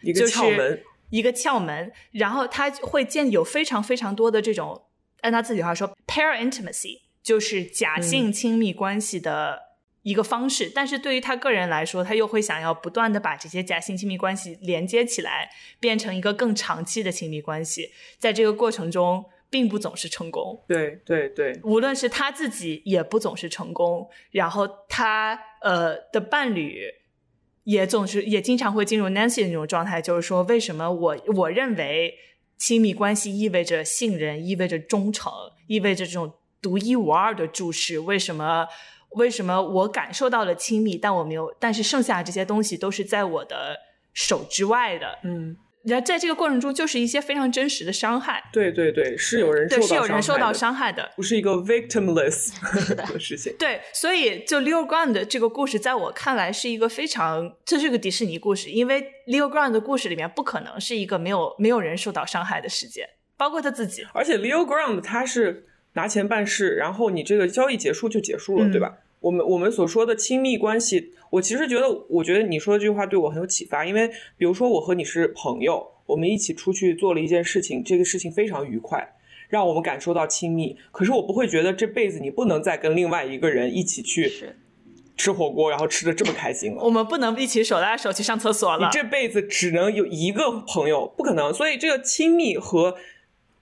[0.00, 1.90] 一个窍门，一个窍门。
[2.12, 4.84] 然后他会建有非常非常多的这种，
[5.22, 9.60] 按他自己话说，pair intimacy，就是假性亲密关系的
[10.02, 10.70] 一个方式。
[10.72, 15.50] 但是对于他个人来说，他又会想要不断的把这些假性亲密关系连接起来，
[15.80, 17.90] 变成一个更长期的亲密关系。
[18.20, 19.24] 在这个过程中。
[19.50, 26.84] 并不总是成功，对对对，无论是他自己也不总是成功，然后他呃的伴侣
[27.64, 32.14] 也总是也经常会进入 Nancy 的那种状态，就是说，为什么我我认为
[32.56, 35.32] 亲密关系意味着信任，意味着忠诚，
[35.66, 36.32] 意味着这种
[36.62, 37.98] 独一无二的注视？
[37.98, 38.68] 为什么
[39.10, 43.76] 为什么我感受到了亲密，但我没有，但是剩下这些东西都是在我的
[44.14, 45.18] 手之外的？
[45.24, 45.56] 嗯。
[45.84, 48.42] 然后在这个过程中，就是一些非常真实的伤害。
[48.52, 52.50] 对对对，是有人对是有人受到伤害的，不是一个 victimless
[52.94, 53.54] 的事情。
[53.58, 64.06] 对，所以就 Leo Ground 的这个故事，在我看来是一个非常，这是个迪士尼故事，因为 Leo Ground 的故事里面不可能是一个没有没有人受到伤害的世界，包括他自己。
[64.12, 68.98] 而且 Leo Ground 他是拿钱办事，然后你这个交易结束就结束了，对吧？
[69.20, 73.84] 我们我们所说的亲密关系，我其实觉得，我觉得你说的这句话对我很有启发。
[73.84, 79.12] 因为比如说，我和你是朋友，我们一起出去做了一件事情，这个事情非常愉快，
[79.50, 80.74] 让我们感受到亲密。
[80.90, 84.32] 可是我不会觉得这辈子你不能再跟另外一个人一起去
[85.18, 86.82] 吃火锅，然后吃的这么开心了。
[86.82, 88.86] 我们不能一起手拉手去上厕所了。
[88.86, 91.52] 你这辈子只能有一个朋友，不可能。
[91.52, 92.96] 所以这个亲密和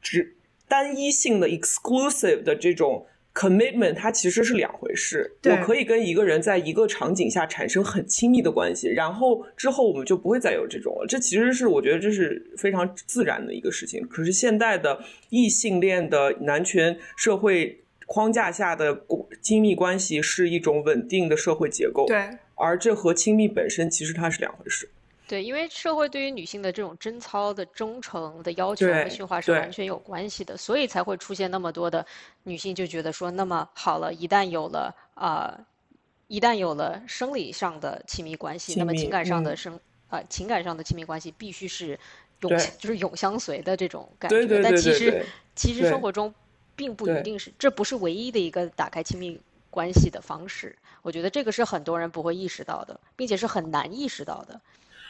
[0.01, 0.37] 只
[0.69, 3.07] 单一性的 exclusive 的这种。
[3.39, 11.07] Commitment 它其实是两回事，我可以跟一个人在一个场景下产生很亲密的关系，然后之后我们就不会再有这种了。
[11.07, 14.05] 这其实是我觉得这是非常自然的一个事情。
[14.09, 14.99] 可是现代的
[15.31, 19.05] 异性恋的男权社会框架下的
[19.41, 22.07] 亲密关系是一种稳定的社会结构。
[22.09, 24.89] 对，而这和亲密本身其实它是两回事。
[25.29, 32.05] 对，因为社会对于女性的这种贞操的忠诚的要求和驯化是完全有关系的，所以才会出现那么多的
[32.45, 35.61] 女性就觉得说，那么好了，一旦有了啊，
[36.29, 42.01] 一旦有了生理上的亲密关系，那么情感上的生啊情感上的亲密关系必须是
[42.41, 44.63] 永就是永相随的这种感觉。
[44.63, 46.35] 但其实其实生活中
[46.75, 49.39] 并不一定是，这不是唯一的一个打开亲密
[49.69, 50.75] 关系的方式。
[51.03, 54.59] 我觉得这个是很多人不会意识到的，并且是很难意识到的。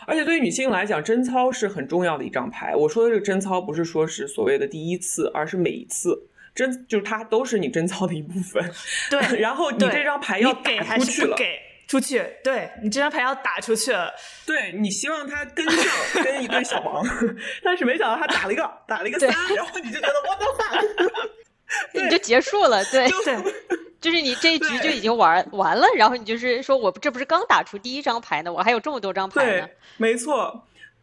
[0.08, 2.74] 而且对于女性来讲，贞操是很重要的一张牌。
[2.74, 8.72] 我说的这个贞操，不是说是所谓的第一次，而是每一次贞，就是它都是你贞操的一部分。
[9.10, 14.10] 对， 然后你这张牌要打出去了，给出去，对你这张牌要打出去了。
[14.46, 17.04] 对你希望他跟上，跟一对小王，
[17.62, 21.22] 但是没想到他打了一个，打了一个三，然后你就觉得我的妈，
[21.94, 23.36] 你就结束了，对对。
[24.00, 29.50] 就是你这一局就已经玩完了，然后你就是说我这不是刚打出第一张牌呢，我还有这么多张牌呢。
[29.50, 30.62] 对，没错。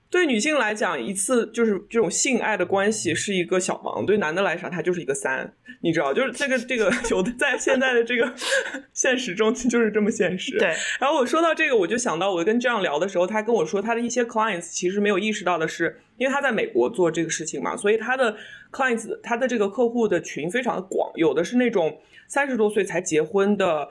[0.09, 5.53] 对女性来讲，一次就是这种性爱的关系是一个小王；对男的来讲，他就是一个三。
[5.81, 8.33] 你知道，就是这个这个有的在现在的这个
[8.93, 10.57] 现实中就是这么现实。
[10.57, 10.73] 对。
[10.99, 18.35] 然后我说到这个，我就想到我跟这样聊的时候，他跟我说他的一些 clients 其实没有意识到的是，因为他在美国做这个事情嘛，所以他的
[18.71, 21.99] clients 他的这个客户的群非常的广，有的是那种。
[22.27, 23.87] 三十多岁才结婚的，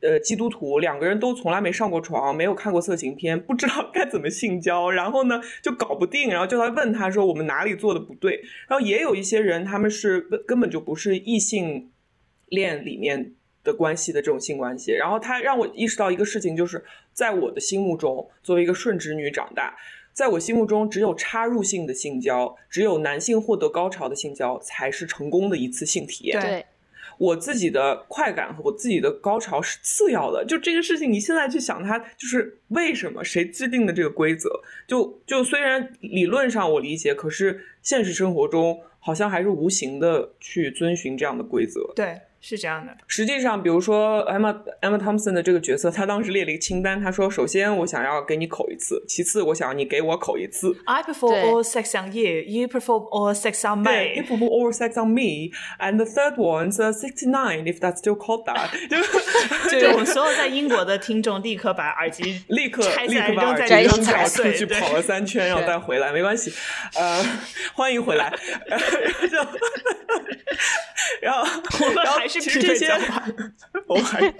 [0.00, 8.40] 呃，基督徒两个人都从来没上过床，没有看过色情片，不知道 该怎么性交，然后呢就搞不定，然后就来问他说我们哪里做的不对。
[8.68, 11.90] 然后也有一些人他们是根本就不是异性
[12.46, 13.32] 恋里面
[13.64, 14.92] 的关系的这种性关系。
[14.92, 19.76] 然后他让我意识到一个事情，就是在我的心目中，作为一个顺直女长大，
[20.12, 26.40] 在我心目中只有插入性的性交，只有男性获得高潮的性交才是成功的一次性体验。
[26.40, 26.64] 对。
[27.18, 34.48] 我自己的快感和我自己的高潮是次要的，就这个事情，你现在去想它，就是为什么谁制定的这个规则？
[34.86, 41.92] 就就虽然理论上我理解，可是现实生活中好像还是无形的去遵循这样的规则。
[41.94, 42.20] 对。
[42.40, 50.72] 是这样的，实际上，比如说 Emma Emma Thompson 的这个角色，他当时列了一个清单，他说：首先我想要给你口一次，其次我想要你给我口一次。
[50.86, 54.14] I perform all sex on you, you perform all sex on me.
[54.14, 58.16] You prefer all sex on me, and the third one's sixty nine, if that's still
[58.16, 58.70] called that.
[59.68, 66.52] 就我们所有在英国的听众立刻把耳机立刻立刻把耳机扔掉，出去跑了三圈，然后再回来，没关系。
[66.94, 67.20] 呃，
[67.74, 68.32] 欢迎回来。
[71.20, 71.44] 然后，
[71.94, 72.27] 然后。
[72.28, 72.90] 其实这些，
[73.86, 74.20] 我还，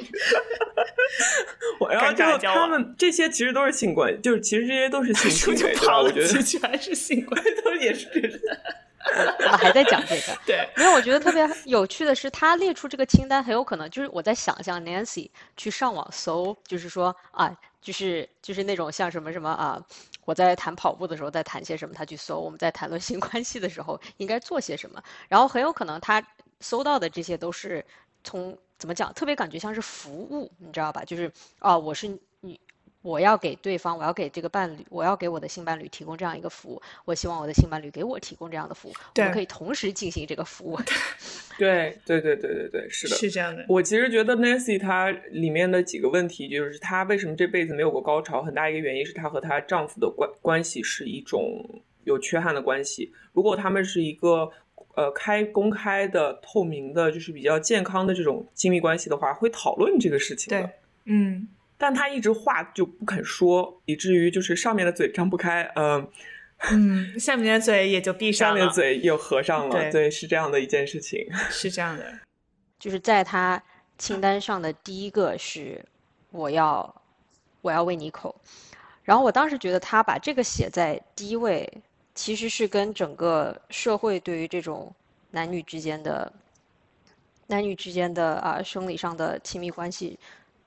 [1.91, 8.09] 然后就他们这些其实都是性关系，就是其实这些都是性行 为，我觉得全是性关系，都也是。
[9.45, 19.83] 我们还在讲这个，对，因为我觉得特别有趣的是，他列出这个清单很有可能就是我在想象 Nancy 去上网搜，就是说啊，就是就是那种像什么什么啊，
[20.27, 26.23] 我在谈跑步的时候在谈些什么，他去搜；我们在谈论性关系的时候应该做些什么，然后很有可能他。
[26.61, 27.85] 搜到的这些都是
[28.25, 31.05] 从怎么讲，特别感觉像是服务，你知道吧？
[31.05, 32.09] 就是啊，我是
[32.41, 32.59] 你，
[33.03, 36.81] 我要给对方，我要给这个伴侣，我要给我的性伴侣提供这样一个服务。
[37.05, 40.79] 我希望我的性伴侣给我提供这样的服务，我们可以同时进行这个服务。
[41.59, 43.65] 对对对对对对，是的，是这样的。
[43.69, 53.13] 我其实觉得 Nancy 她里面的几个问题，就是她为什么这辈子没有过高潮，很大一个原因是她和她丈夫的关关系是一种有缺憾的关系。
[53.33, 54.53] 如果他们是一个。
[54.99, 60.69] 呃，开公开的、透明的，就是比较健康的这种亲密关系的话，会讨论这个事情的。
[61.05, 66.11] 嗯，但他一直话就不肯说，以至于就是上面的嘴张不开，嗯
[66.73, 69.89] 嗯，下面的嘴也就闭上了，下面嘴又合上了。
[69.93, 71.29] 对，是这样的一件事情。
[71.49, 72.05] 是这样的，
[72.81, 73.63] 就是在他
[73.99, 75.81] 清单上的第一个是
[76.33, 77.03] 我要
[77.61, 78.35] 我要喂你口，
[79.05, 81.73] 然后我当时觉得他把这个写在第一位。
[82.19, 84.93] 其实是跟整个社会对于这种
[85.31, 86.31] 男女之间的
[87.47, 90.19] 男女之间的啊生理上的亲密关系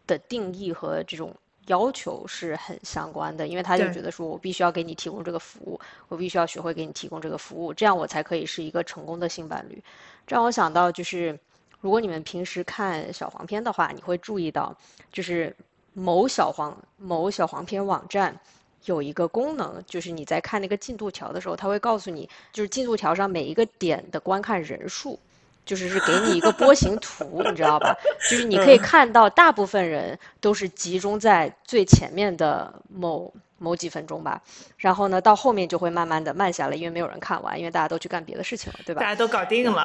[0.07, 1.35] 的定义和这种
[1.67, 9.83] 要求是很相关的，因为他就觉得说我必须要给你提供这个服务，我必须要学会给你提供这个服务，这样我才可以是一个成功的性伴侣。
[10.25, 11.37] 这让我想到就是，
[11.81, 14.73] 如果你们平时看小黄片的话，你会注意到，
[15.11, 15.53] 就是
[15.91, 18.39] 某小黄某小黄片网站。
[18.85, 25.19] 有一个功能，就是你在看那个进度条的时候，它会告诉你，就是进度条上每一个点的观看人数，
[25.65, 27.95] 就是是给你一个 波形图，你知道吧？
[28.29, 33.31] 就是你可以看到，大部分人都是集中在最前面的某
[33.61, 34.41] 某几分钟吧，
[34.77, 39.01] 然后呢，到后面就会慢慢的慢下来，因为没有人看完，因为大家都去干别的事情了，对吧？
[39.01, 39.83] 大家都搞定了，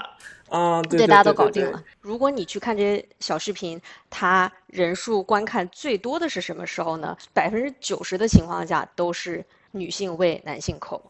[0.49, 1.83] 啊，对，大家都搞定了。
[2.01, 7.15] 如果你去看这些小视频，它人数观看最多的是什么时候呢？
[7.35, 9.45] 百分之九十的情况下都是。
[9.73, 11.03] 女性为男性口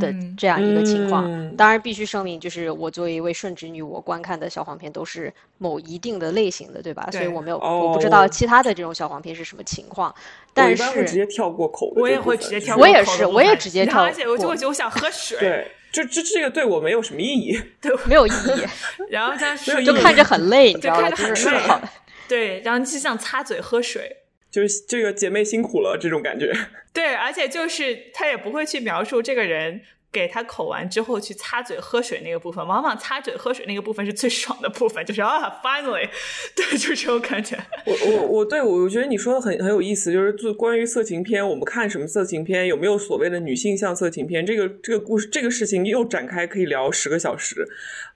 [0.00, 7.08] 的这样一个情况，当然必须声明，就是我作为一位顺直女，我观看的小黄片都是某一定的类型的，对吧？
[7.12, 10.14] 所以我没有，我不知道其他的这种小黄片是什么情况。
[10.52, 12.82] 但是直接跳过口，我也会直接跳过。
[12.82, 14.02] 我也是，我也直接跳过。
[14.02, 15.38] 而且我就会觉得我想喝水。
[15.38, 18.66] 对，就这这个对我没有什么意义， 对，没有意义。
[19.08, 21.08] 然后他是就看着很累，你知道吗？
[21.10, 21.80] 就是好。
[22.28, 24.16] 对，然后就想擦嘴喝水。
[24.50, 26.52] 就是这个姐妹辛苦了，这种感觉。
[26.92, 29.80] 对，而且就是他也不会去描述这个人
[30.10, 36.08] 给他口完之后去擦嘴喝水那个部分，往往擦嘴喝水那个部分是最爽的部分，就是啊，finally，
[36.56, 37.56] 对，就是这种感觉。
[37.84, 47.68] 我我我对我我觉得你说的很很有意思，就是做关于色情片，我们看什么色情片，有没有所谓的女性向色情片，这个这个故事这个事情又展开可以聊十个小时。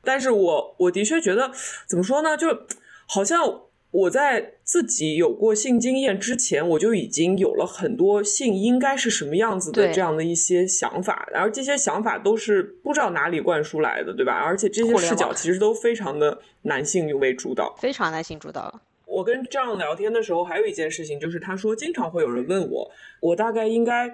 [0.03, 1.53] 但是我我的确觉得
[1.87, 2.49] 怎么说呢，就
[3.07, 3.64] 好像。
[3.95, 14.33] 我在自己有过性经验之前，我就已经有了很多性应该是什么样子的这样的一些想法，然后这些想法都是不知道哪里灌输来的，对吧？
[14.33, 18.81] 而且这些视角其实都非常的男性为主导，非常男性主导。
[19.07, 22.91] 我跟这样聊天的时候，还有一件事情就是，他说经常会有人问我，
[23.21, 24.09] 我大概应该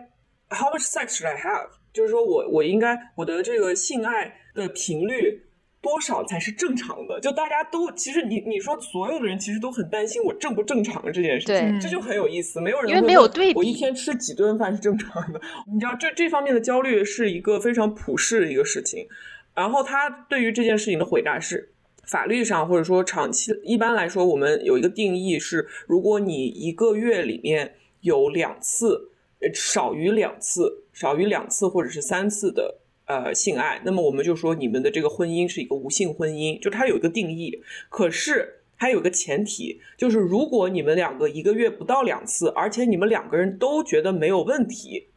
[0.51, 1.71] how much sex should I have？
[1.91, 5.41] 就是说我我应该我的这个性爱的频率。
[5.83, 7.19] 多少才是正常的？
[7.21, 12.61] 就大家都其实你你说所有的人其实都很担心我正不正常这件事情，这就很有意思。
[12.61, 15.41] 没有人因为没有对比，我一天吃几顿饭是正常的。
[15.73, 19.07] 你知道这这方面的焦虑是一个非常普世的一个事情。
[19.55, 21.73] 然后他对于这件事情的回答是，
[22.05, 29.11] 法律上或者说长期一般来说，我们有一个定义是，如果你一个月里面有两次，
[29.55, 32.79] 少于两次，少于两次或者是三次的。
[33.11, 37.61] 呃，性爱，那么我们就说你们的这个婚姻是一个无性婚姻，就它有一个定义。
[37.89, 45.09] 可是它有个前提，就是如果你们两个一个月不到两次，而且你们两个人都觉得没有问题，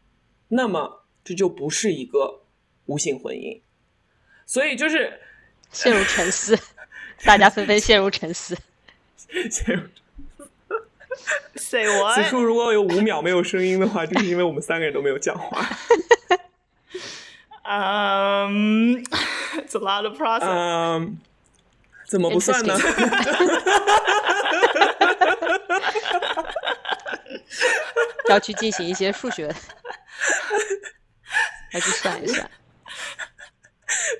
[0.47, 2.41] 那么这就不是一个
[2.87, 3.61] 无性婚姻。
[4.47, 5.19] 所以就是
[5.71, 6.57] 陷入沉思，
[7.23, 8.57] 大家纷纷陷入沉思。
[9.51, 9.83] 陷入。
[11.55, 12.15] Say what？
[12.15, 15.63] 此处如果有五秒没有声音的话，就是因为我们三个人都没有讲话。
[17.63, 19.03] 嗯，
[19.55, 20.47] It's a lot of process。
[20.47, 21.17] 嗯，
[22.07, 22.77] 怎么不算呢？
[28.29, 29.53] 要去进行一些数学，
[31.73, 32.49] 要去算一算。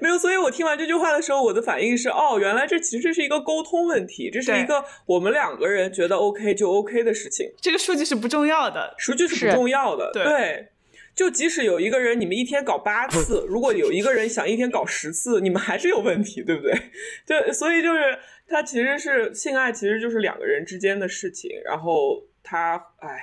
[0.02, 7.52] 没有，所以我听完这句话的时候，我的反应是：哦，原来这其实是一个沟通问题，这是一个我们两个人觉得 OK 就 OK 的事情。
[7.62, 10.70] 这个数据是不重要的，数据是不重要的，对。
[11.16, 16.74] 就即使有一个人，你们一天搞八次，如果有一个人想一天搞十次，你们还是有问题，对不对？
[17.26, 21.52] 就所以就是，他其实是性爱，其实就是两个人之间的事情。
[21.64, 23.20] 然后他，哎，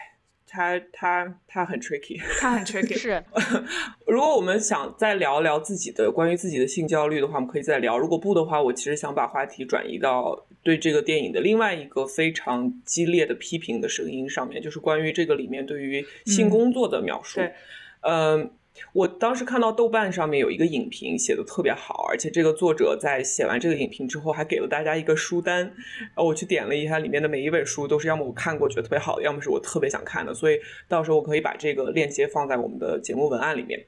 [0.47, 2.97] 他他他很 tricky，他很 tricky。
[2.97, 3.23] 是，
[4.07, 7.99] 如果我们想再聊聊自己的关于自己的性焦虑的话，我们可以再聊。
[7.99, 17.41] 如果不的话，我其实想把话题转移到对这个电影的另外一个非常激烈的批评的声音上面，就是关于这个里面对于性工作的描述。
[17.41, 17.53] 嗯，
[18.01, 18.51] 嗯
[18.93, 33.85] 我当时看到豆瓣上面有一个影评写的特别好，而且这个作者在写完这个影评之后，还给了大家一个书单，然后我去点了一下里面的每一本书，都是要么我看过觉得特别好，要么是我特别想看的，所以到时候我可以把这个链接放在我们的节目文案里面。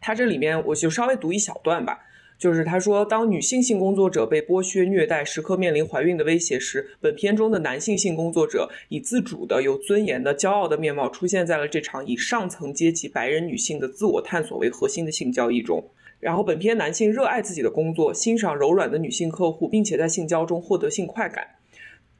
[0.00, 2.05] 它这里面我就稍微读一小段吧。
[2.38, 15.82] 就是他说，当女性性工作者被剥削、虐待，时刻面临怀孕的威胁时，本片中的男性性工作者以自主的、有尊严的、骄傲的面貌出现在了这场以上层阶级白人女性的自我探索为核心的性交易中。
[16.20, 21.46] 然后，本片男性热爱自己的工作，欣赏柔软的女性客户，并且在性交中获得性快感。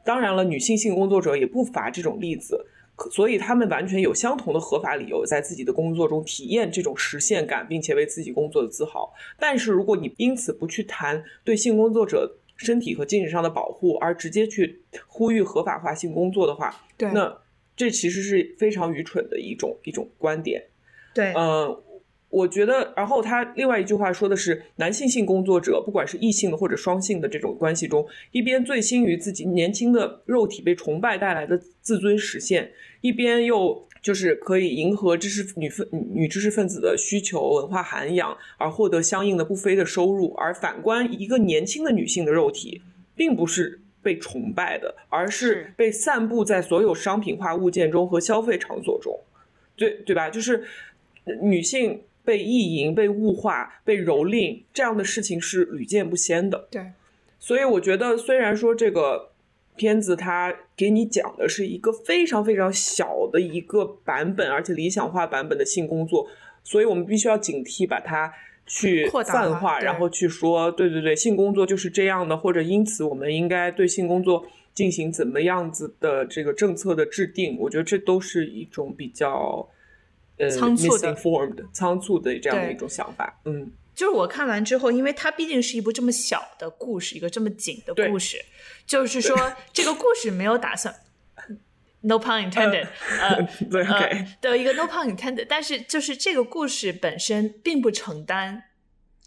[0.05, 2.67] 当然了，女性性工作者也不乏这种例子。
[3.11, 9.13] 所以他们完全有相同的合法理由，在自己的工作中体验这种实现感，并且为自己工作的自豪。
[9.39, 17.39] 但是，如果你因此不去谈对性工作者身体和精神上的保护，而直接去呼吁合法化性工作的话，对，那
[17.77, 20.65] 这其实是非常愚蠢的一种一种观点。
[21.15, 21.83] 对，嗯。
[22.29, 40.35] 我觉得，然后他另外一句话说的是，男性性工作者，不管是异性的或者双性的这种关系中，一边醉心于自己年轻的肉体被崇拜带来的自尊实现，一边又就是可以迎合知识女分女知识分子的需求、文化涵养，而获得相应的不菲的收入。
[40.35, 42.83] 而反观一个年轻的女性的肉体，
[43.15, 49.19] 并不是被崇拜的，而是被散布在所有商品化物件中和消费场所中。
[49.77, 50.29] 对对吧？
[50.29, 50.65] 就是
[51.43, 56.69] 女性被意淫、被物化、被蹂躏这样的事情是屡见不鲜的。
[56.71, 56.91] 对，
[57.39, 59.31] 所以我觉得，虽然说这个
[59.77, 66.29] 片子它给你讲的是一个非常非常小的一个版本，而且理想化版本的性工作，
[66.63, 68.33] 所以我们必须要警惕把它。
[68.69, 79.69] 去泛化，然后去说，对对对，性工作就是这样的，或者因此我们应该对性工作进行怎么样子的这个政策的制定，我觉得这都是一种比较
[80.39, 81.15] 呃仓促的、
[81.73, 83.41] 仓促的这样的一种想法。
[83.45, 88.39] 嗯，就是我看完之后，因为它毕竟是一部这么小的故事，一个这么紧的故事，
[88.87, 90.95] 就是说这个故事没有打算。
[92.03, 92.87] No pun intended，
[93.21, 98.63] 呃，对，的一个 no pun intended，但是就是这个故事本身并不承担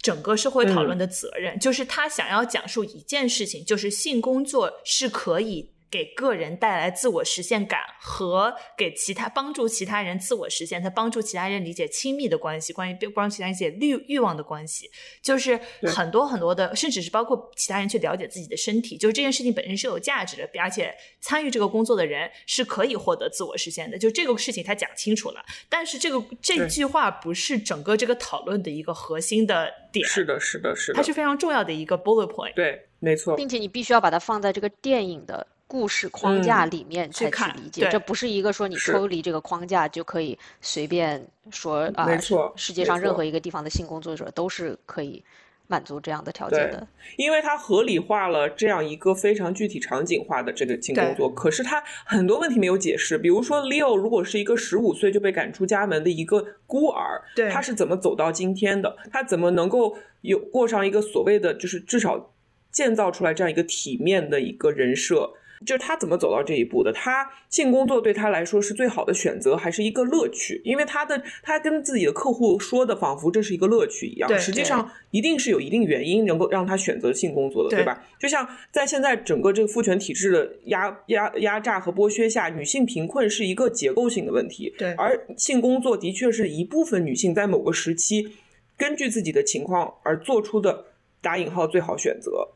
[0.00, 5.72] 整个社会讨论的责任，就是他想要讲述一件事情，就是性工作是可以。
[5.90, 14.88] 给个人带来自我实现感和给其他帮助其他人自我实现，他帮助其他人理解亲密的关系，关于帮助其他人理解欲欲望的关系，
[15.20, 25.44] 就是很多很多的，甚至是包括其他人去了解自己的身体，就是这件事情本身是有价值的，而且参与这个工作的人是可以获得自我实现的，就这个事情他讲清楚了。
[25.68, 35.46] 但是这个这句话不是整个这个讨论的一个核心的点，是的，是的，是的，它是非常重要的一个 bullet point，对，没错，并且你必须要把它放在这个电影的。
[35.70, 42.04] 故事框架里面才去理解，这不是一个说你抽离这个框架就可以随便说啊。
[42.06, 45.22] 没错，世界上任何一个地方的性工作者都是可以
[45.68, 46.84] 满足这样的条件的。
[47.16, 53.16] 因为它合理化了这样一个非常具体场景化的这个性工作，可是它很多问题没有解释。
[53.16, 58.96] 比如说，Leo 如果是一个十五岁就被赶出家门的一个孤儿，他是怎么走到今天的？
[59.12, 62.34] 他怎么能够有过上一个所谓的就是至少
[62.72, 65.34] 建造出来这样一个体面的一个人设？
[65.66, 66.90] 就是他怎么走到这一步的？
[66.92, 70.60] 他性工作对他来说是最好的选择，还是一个乐趣？
[70.64, 74.38] 因为他的他跟自己的客户说的，仿佛这是一个乐趣一样。
[74.38, 78.02] 实际上一定是有一定原因能够让他选择性工作的，对吧？
[78.18, 84.72] 就像在现在整个这个父权体制的压压压榨和剥削下，女性贫困是一个结构性的问题。
[84.78, 88.32] 对，而性工作的确是一部分女性在某个时期
[88.78, 90.86] 根据自己的情况而做出的
[91.20, 92.48] 打引号最好选择。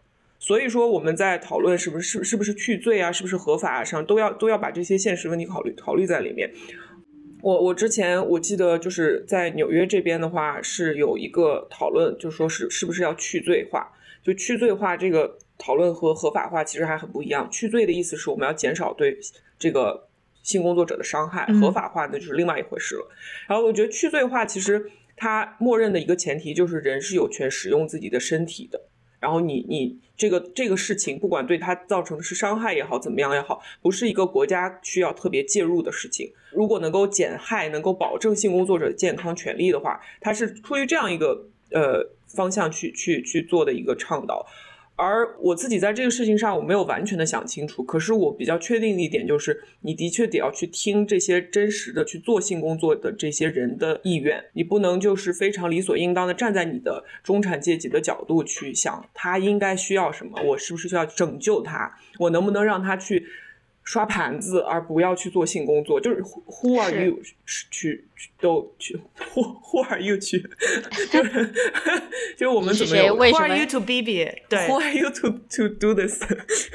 [0.47, 6.53] 所以说，我们在讨论是不是是是不是去罪啊，是不是合法上，都要都要把这些现实问题考虑考虑在里面。
[7.41, 13.91] 我我之前我记得就是在纽约这边的话，是有一个讨论，就说是是不是要去罪化。
[14.23, 17.49] 就去罪化这个讨论和合法化其实还很不一样。
[17.51, 19.19] 去罪的意思是我们要减少对
[19.59, 20.09] 这个
[20.43, 23.09] 性工作者的伤害，合法化那就是另外一回事了。
[23.49, 28.79] 然后我觉得去罪化其实它默认的一个前提就是人是有权使用自己的身体的。
[29.25, 36.31] 然后你你这个这个事情，不管对他造成的是伤害也好，怎么样也好，不是一个国家需要特别介入的事情。
[36.53, 44.47] 如果能够减害，能够保证性工作者健康权利的话，他是出于这样一个呃方向去去去做的一个倡导。
[44.97, 47.83] 而我自己在这个事情上，我没有完全的想清楚。
[47.83, 63.27] 可是我比较确定的一点就是，你的确得要去听这些真实的去做性工作的这些人的意愿，你不能就是非常理所应当的站在你的中产阶级的角度去想他应该需要什么，我是不是需要拯救他，我能不能让他去。
[63.85, 67.21] 刷盘子，而不要去做性工作，就是 Who are you
[67.71, 68.09] 去
[68.41, 68.99] 都去
[69.35, 70.41] Who Who are you 去，
[71.13, 71.53] 就是
[72.37, 76.19] 就是我们怎么 Who are you to be be 对 Who are you to to do this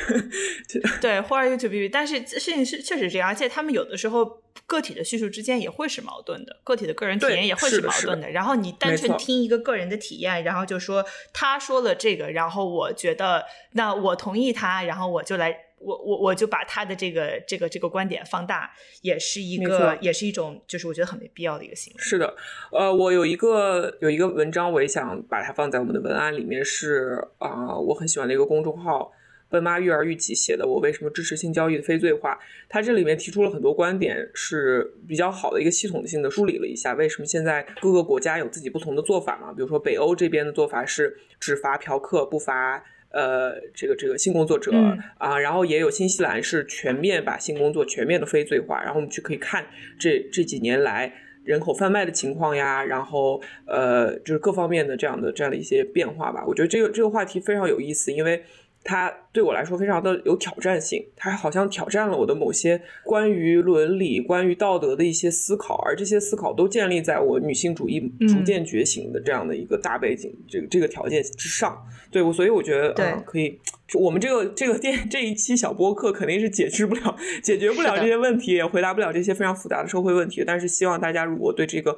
[1.01, 8.29] 对 Who are you to be be 但是事情是确实这样，而且他们有的时候个体的叙述之间也会是矛盾的，个体的个人体验也会是矛盾的。
[8.29, 11.03] 然后你单纯听一个个人的体验，然后就说
[11.33, 15.65] 他说了这个，然后我觉得那我同意他，然后我就来。
[15.79, 18.71] 我我我就把他的这个这个这个观点放大，
[19.01, 21.99] 也是一个也是一种，就是我觉得很没必要的一个行为。
[21.99, 22.35] 是的，
[22.71, 29.11] 呃，我有一个有一个文章，我也想把它放在我们的文案里面，是啊，我很喜欢的一个公众号
[29.49, 30.67] “笨妈育儿育己”写的。
[30.67, 32.37] 我为什么支持性交易的非罪化？
[32.67, 39.53] 他这里面提出了很多观点，是比较好的一个系统性的梳理了一下，为什么现在各个国家有自己不同的做法嘛？
[39.53, 42.83] 比如说北欧这边的做法是只罚嫖客，不罚。
[43.11, 44.71] 呃，这个这个性工作者
[45.17, 49.65] 啊，然后也有新西兰是全面把性工作全面的非罪化，然后我们去可以看
[49.99, 56.43] 这这几年来人口贩卖的情况呀，然后呃，就是各方面的这样的这样的一些变化吧。
[56.45, 58.43] 我觉得这个这个话题非常有意思，因为。
[58.89, 71.79] 它对我来说非常的有挑战性，它好像挑战了我的某些关于伦理、关于道德的一些思考，而这些思考都建立在我女性主义逐渐觉醒的这样的一个大背景、这个这个条件之上。
[72.09, 73.59] 对我，所以我觉得嗯，可以
[73.93, 80.43] 我们这个这个电这一期小播客肯定是解决不了解决不了这些问题，也回答不了这些非常复杂的社会问题。
[80.43, 81.95] 但是希望大家如果对这个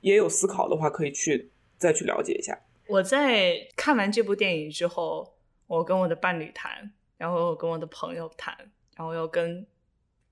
[0.00, 2.58] 也有思考的话，可以去再去了解一下。
[2.88, 5.33] 我在看完这部电影之后，
[5.66, 8.56] 我跟我的伴侣谈，然后我跟我的朋友谈，
[8.96, 9.66] 然后又跟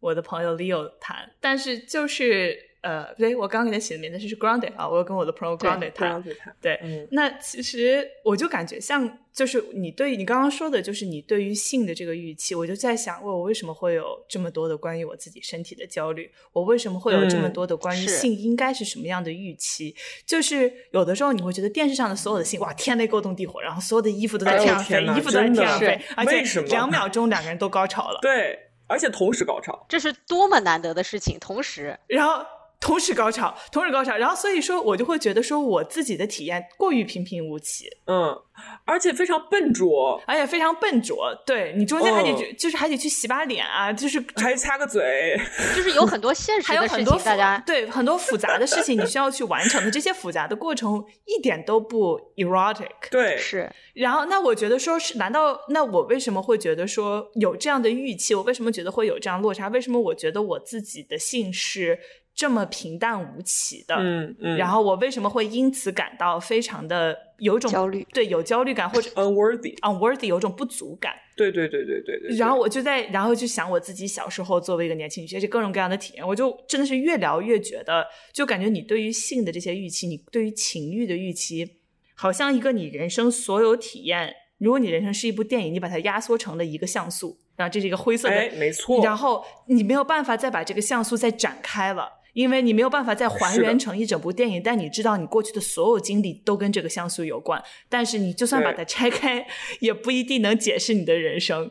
[0.01, 2.72] 我的朋友 Leo 谈，但是就是。
[2.83, 6.21] 呃，不对，我刚刚给他起的名字是 Grounded 啊，我要跟我的朋友 Grounded 他。
[6.61, 16.29] 对，那其实我就感觉像，就是你对你刚刚说的，就是你对于性的这个预期，我就在想，我我为什么会有这么多的关于我自己身体的焦虑？
[16.53, 19.95] 我为什么会有这么多的关于性应该是什么样的预期？
[20.27, 28.19] 就是有的时候你会觉得电视上的所有的性，哇，天雷勾动地火，然后所有的衣服都在天上飞，衣服都在天上飞，而且两秒钟两个人都高潮了。
[28.21, 28.59] 对，
[28.89, 32.45] 而且同时高潮，这是多么难得的事情，同时，然后。
[32.83, 38.37] 同时高潮，同时高潮，然后所以说，我就会觉得说，我自己的体验过于平平无奇，嗯，
[38.85, 41.33] 而且非常笨拙，而且非常笨拙。
[41.47, 45.41] 对你中间还得去，就是还得去洗把脸啊，就是 还擦个嘴，
[45.77, 52.89] 就是有很多现实的事情，大家对很多复杂的事情你需要去完成的，这些复杂的过程一点都不 erotic。
[53.13, 53.73] 对，是。
[53.95, 58.35] 然后那我觉得说是，难道那我为什么会觉得说有这样的预期？
[58.35, 59.69] 我为什么觉得会有这样落差？
[59.69, 62.01] 为什么我觉得我自己的性是？
[62.35, 68.07] 这么平淡无奇的，嗯嗯，然后我为什么会因此感到非常的有种焦虑？
[68.13, 71.13] 对，有焦虑感或者 unworthy，unworthy 有种不足感。
[71.37, 72.37] 对对对对对对。
[72.37, 81.79] 然后我就在，然后就想我自己小时候作为一个年轻女性，这各种各样的体验，我就真的是越聊越觉得，就感觉你对于性的这些预期，你对于情欲的预期，
[82.15, 89.05] 好像一个你人生所有体验，如果你人生是一部电影，你把它压缩成了一个像素，然后这是一个灰色的，没错。
[89.05, 92.22] 然后你没有办法再把这个像素再展开了。
[92.33, 97.63] 因为你没有办法再还原成一整部电影，但你知道你过去的所有经历都跟这个像素有关。
[97.89, 99.47] 但是你就算把它拆开，
[99.81, 101.71] 也不一定能解释你的人生。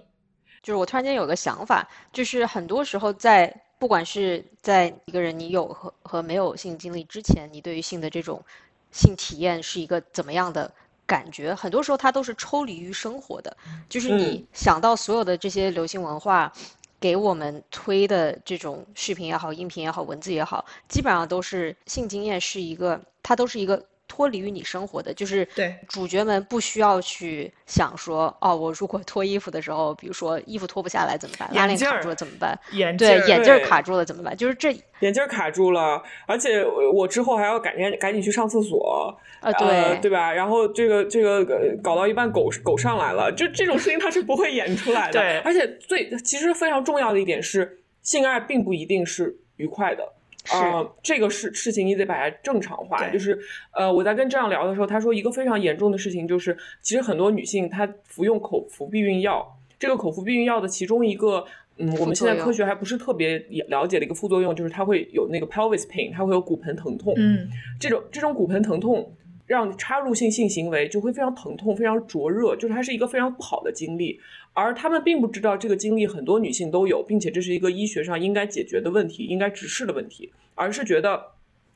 [0.61, 8.43] 就是我突然间有个想法，就是很多时候在不管是在一个人你有和和没有性经历之前，你对于性的这种
[8.91, 10.71] 性体验是一个怎么样的
[11.07, 11.55] 感觉？
[11.55, 13.57] 很多时候它都是抽离于生活的，
[13.89, 16.53] 就是你想到所有的这些流行文化。
[17.01, 23.83] 给我们推的这种视频也好，音频也好，文字也好，基本上都是性经验是一个，它都是一个。
[24.11, 31.49] 脱离于你生活的，就是对主角们不需要去想说，哦，我如果脱衣服的时候，比如说衣服脱不下来怎么办？
[31.53, 32.59] 拉链卡住了怎么办？
[32.73, 34.35] 眼对眼镜卡住了怎么办？
[34.35, 36.61] 就是这眼镜卡住了，而且
[36.93, 40.33] 我之后还要赶紧赶紧去上厕所啊，对对吧？
[40.33, 41.45] 然后这个这个
[41.81, 45.13] 搞到一半，狗狗上来了，就这种事情它是不会演出来的。
[45.21, 50.03] 对，而且最其实非常重要的一点是，性爱并不一定是愉快的。
[50.49, 53.07] 啊，这个事事情你得把它正常化。
[53.09, 53.37] 就是，
[53.73, 59.45] 呃，我在跟这样聊的时候，他说一个非常严重的事情就是，其实很多女性她服用口服避孕药，
[59.77, 61.45] 这个口服避孕药的其中一个，
[61.77, 63.37] 嗯，我们现在科学还不是特别
[63.67, 67.13] 了解的一个副作用，就是它会有那个 pelvis pain，它会有骨盆疼痛。
[67.17, 67.47] 嗯，
[67.79, 69.13] 这种这种骨盆疼痛
[69.45, 74.19] 让插入性性行为就会非常疼痛，非常灼热，就是它是一个非常不好的经历。
[74.53, 81.31] 而他们并不知道这个经历很多女性都有，并且这是一个医学上应该解决的问题，应该直视的问题，而是觉得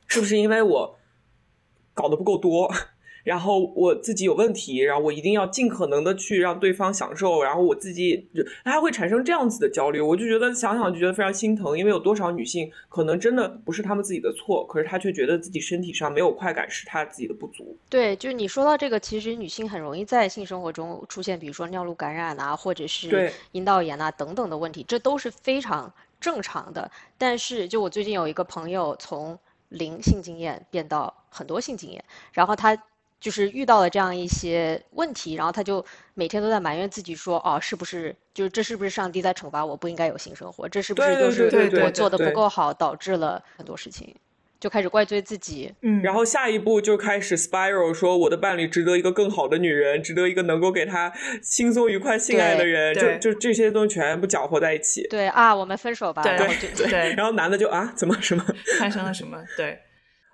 [0.06, 0.98] 是不是因为我
[1.94, 2.72] 搞得不够多。
[3.26, 8.24] 然后我自己有问题，然后我一定要尽可能的去让对方享受，然后我自己
[8.62, 17.76] 他会产生这样子的焦虑，我就觉得想想就觉得非常心疼，因为有多少女性可能真的不是他们自己的错，可是她却觉得自己身体上没有快感是她自己的不足。
[17.90, 26.88] 对，就是你说到这个，其实女性很容易在性生活中出现，比如说尿路感染啊，或者是阴道炎啊等等的问题，这都是非常正常的。
[27.18, 29.36] 但是就我最近有一个朋友从
[29.70, 32.80] 零性经验变到很多性经验，然后他。
[33.20, 39.76] 就是遇到了这样一些问题，然后他就每天都在埋怨自己说：“哦，是不是就是这是不是上帝在惩罚我？
[39.76, 40.68] 不应该有性生活？
[40.68, 44.14] 这是不是就是我做的不够好，导致了很多事情？”
[44.58, 45.70] 就开始怪罪自己。
[45.82, 51.12] 嗯，然后下一步就开始 spiral，说我的伴侣值得一个更好的女人，值得一个能够给他
[51.42, 55.06] 轻松愉快性爱的人，就就这些东西全部搅和在一起。
[55.08, 56.22] 对啊，我们分手吧。
[56.22, 58.42] 对对，然后男的就啊，怎么什么
[58.78, 59.38] 发生了什么？
[59.58, 59.78] 对。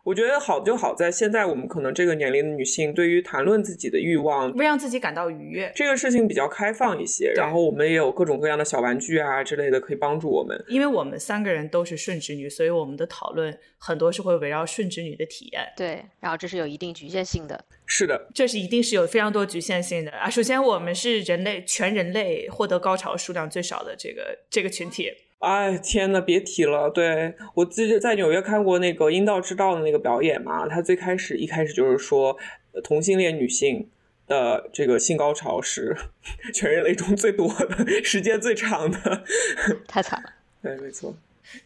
[0.04, 7.32] 我觉得好就好在现在我们可能这个年龄的女性对于谈论自己的欲望，会让自己感到愉悦，这个事情比较开放一些。
[7.36, 10.60] 然后我们也有各种各样的小玩具啊之类的可以帮助我们。
[10.66, 15.62] 因为我们三个人都是顺直女，所以我们的讨论很多是会围绕顺直女的体验。
[15.76, 17.64] 对，然后这是有一定局限性的。
[17.86, 20.28] 是的，这是一定是有非常多局限性的啊。
[20.28, 25.12] 首先，我们是人类全人类获得高潮数量最少的这个这个群体。
[25.42, 26.88] 哎，天呐，别提了！
[26.88, 32.38] 对我记得在纽约看过那个《阴道之道》的那个表演嘛，他最开始一开始就是说，
[32.84, 33.90] 同性恋女性
[34.28, 35.96] 的这个性高潮是
[36.54, 39.24] 全人类中最多的时间最长的，
[39.88, 40.32] 太惨了。
[40.62, 41.12] 对，没错。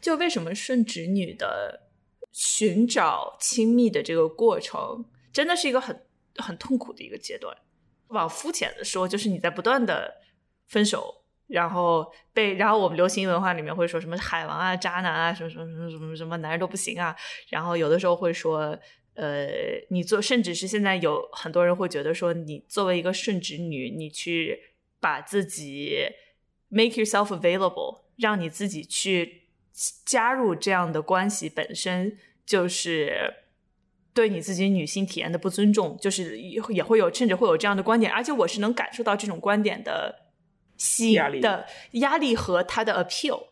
[0.00, 1.82] 就为什么顺直女的
[2.32, 6.00] 寻找亲密的这个过程，真的是一个很
[6.36, 7.54] 很痛苦的一个阶段。
[8.08, 10.14] 往肤浅的说，就是你在不断的
[10.66, 17.14] 分手，然后被，然后我们流行文化里面会说什么海王啊、渣男啊，什么什么什么什么什么男人都不行啊。
[17.48, 18.78] 然后有的时候会说，
[19.14, 19.48] 呃，
[19.90, 24.58] 你做，甚至是现在有很多人会觉得说，你作为一个顺直女，你去
[25.00, 25.98] 把自己
[26.68, 29.42] make yourself available，让你自己去
[30.04, 33.34] 加入这样的关系，本身就是。
[34.16, 40.25] 对你自己女性体验的不尊重，就是也也会有，甚至会有这样的观点，而且我是能感受到这种观点的
[40.76, 43.44] 吸引力的压力和它的 appeal。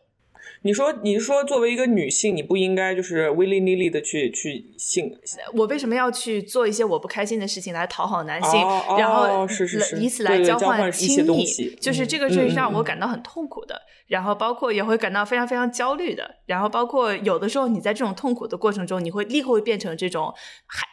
[0.61, 5.15] 你说，你是说作为一个女性，你不应该就是 willy nilly 的去去性？
[5.53, 11.77] 我为什么要去做一些我不开心的事情来讨好男性，哦哦然后是是是以此对对交换换一些亲密东西？
[11.79, 20.33] 就是这个嗯是让我感到很痛苦的，然后包括也会感到非常非常焦虑的，然后包括有的时候你在这种痛苦的过程中，你会立刻会变成这种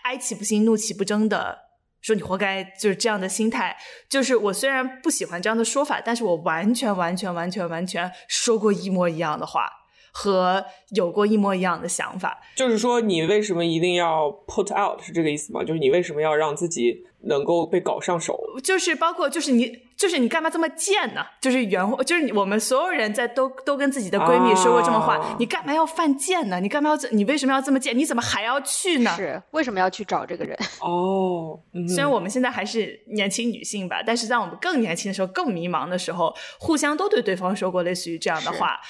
[0.05, 1.72] 哀哀其不幸怒其不争的。
[2.03, 3.75] 说你活该，就是这样的心态。
[4.09, 9.67] 就是我虽然不喜欢这样的说法，但是我完全、完全、完全、完全说过一模一样的话，
[10.13, 12.39] 和有过一模一样的想法。
[12.55, 15.65] 就是说，你为什么一定要 put out 是这个意思吗？
[15.65, 18.39] 就是你为什么要让自己能够被搞上手？
[18.63, 21.25] 就是包括就是你就是你干嘛这么贱呢？
[21.41, 26.59] 就是原话就是我们所有人在都都跟自己的闺蜜说过这么话，啊你干嘛要犯贱呢？
[26.59, 27.97] 你干嘛要这你为什么要这么贱？
[27.97, 29.15] 你怎么还要去呢？
[29.15, 30.59] 是为什么要去找这个人？
[30.83, 38.81] 哦，嗯虽然我们现在还是年轻女性吧，但是在我们更年轻的时候、更迷茫的时候，互相都对对方说过类似于这样的话。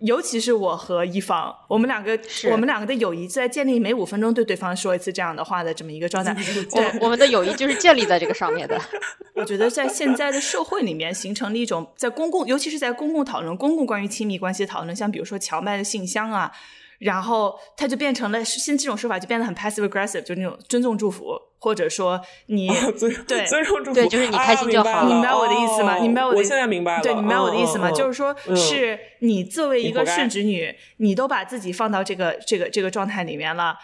[0.00, 2.18] 尤其是我和一方，我们两个，
[2.50, 6.34] 我们两个的友谊在建立每五分钟对对方说一次这样的话的这么一个状态。
[6.72, 8.80] 对，我们的友谊就是建立在这个上面的。
[9.36, 16.50] 我觉得在现在的社会里面，形成了一种在公共，尤其是在公共讨论、公共关于亲密关系的讨论，像比如说荞麦的信箱啊，
[16.98, 25.94] 然后它就变成了现这种说法就变得很 passive aggressive，就那种尊重祝福，或者说你尊对尊重祝福，对就是你开心就好啊了明白我的意思吗？
[25.94, 26.44] 哦你明白我的意思？
[26.44, 27.90] 我现在明白了，对，你明白我的意思吗？
[27.92, 33.76] 就是说，嗯是你作为一个顺直女，你都把自己放到这个这个这个状态里面了，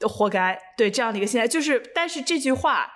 [0.00, 0.58] 活该。
[0.78, 2.94] 对这样的一个心态，就是，但是这句话。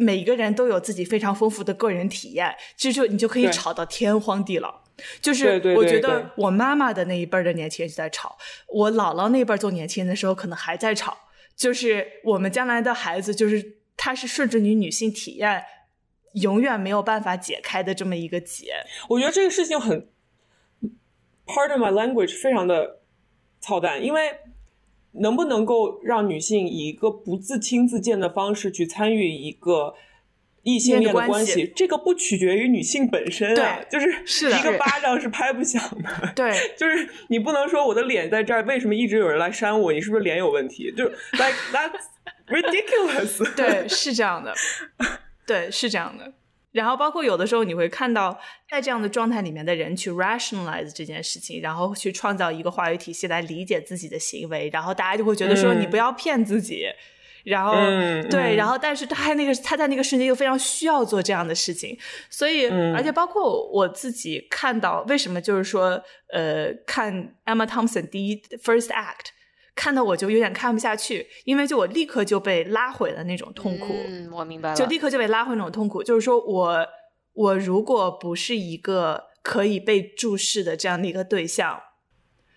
[0.00, 4.82] 每个人都有自己非常丰富的个人体验，这就你就可以吵到天荒地老。
[5.20, 8.38] 就是我觉得我妈妈的那一辈的年轻人就在吵，
[8.68, 11.18] 我姥姥那辈做年轻人的时候可能还在吵。
[11.58, 15.64] 就是我们将来的孩子，就是他是顺着你女性体验
[16.34, 18.72] 永远没有办法解开的这么一个结。
[19.08, 20.08] 我觉得这个事情很
[21.44, 23.00] ，part of my language，非常的
[23.58, 24.38] 操蛋，因为
[25.12, 29.94] 能不能够让女性以一个不自轻自贱的方式去参与一个
[30.68, 36.32] 异性恋的关关系系，这个不取决于女性本身啊，对就是是一个巴掌是拍不响的。
[36.36, 39.92] 对， 就是你不能说我的脸在这儿，为什么一直有人来扇我？
[39.92, 40.92] 你是不是脸有问题？
[40.96, 42.02] 就是 like that's
[42.48, 43.42] ridiculous。
[43.56, 44.54] 对，是这样的，
[45.46, 46.32] 对，是这样的。
[46.72, 48.38] 然后包括有的时候你会看到，
[48.70, 56.86] 在这样的状态里面的人去 rationalize 这件事情，然后去创造一个话语体系来理解自己的行为，然后大家就会觉得说嗯你不要骗自己。
[57.44, 61.98] 然后、嗯对，嗯然后但是他那个他在那个瞬间又非常需要做这样的事情，
[62.30, 69.30] 所以、嗯而且包括我自己看到为什么就是说呃看 Emma Thompson 第一 First Act
[69.74, 74.74] 看到我就有点看不下去，因为就我立刻就被拉回了那种痛苦，嗯，我明白了。
[74.74, 76.02] 就立刻就被拉回那种痛苦。
[76.02, 76.84] 就是说我
[77.34, 81.80] 我如果不是一个可以被注视的这样的一个对象，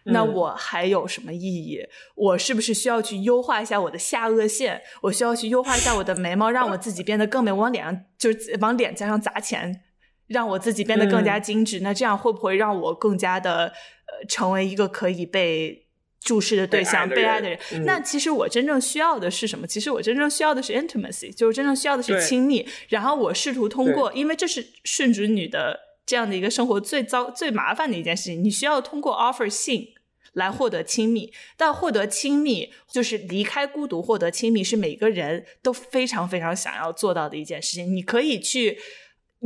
[0.05, 1.79] 那嗯我还有什么意义？
[2.15, 4.81] 我是不是需要去优化一下我的下颚线？
[5.01, 7.51] 我需要去优化一下我的眉毛，让我自己变得更美。
[7.51, 9.83] 往脸上就是往脸颊上砸钱，
[10.27, 11.81] 让我自己变得更加精致。
[11.81, 15.87] 那这样会不会让我更加的呃成为一个可以被
[16.19, 17.59] 注视的对象、被被爱的人？
[17.59, 19.67] 的人嗯那其实我真正需要的是什么？
[19.67, 22.67] 其实我真正需要的是 intimacy，就是真正需要的是亲密。
[22.89, 29.87] 然后我试图通过，因为这是顺直女的这样的一个生活最糟、最麻烦的一件事情，你需要通过 offer 性。
[30.35, 37.93] 来获得亲密，但获得亲密就是离开孤独，获得亲密是每个人都非常非常想要做到的一件事情。
[37.93, 38.79] 你可以去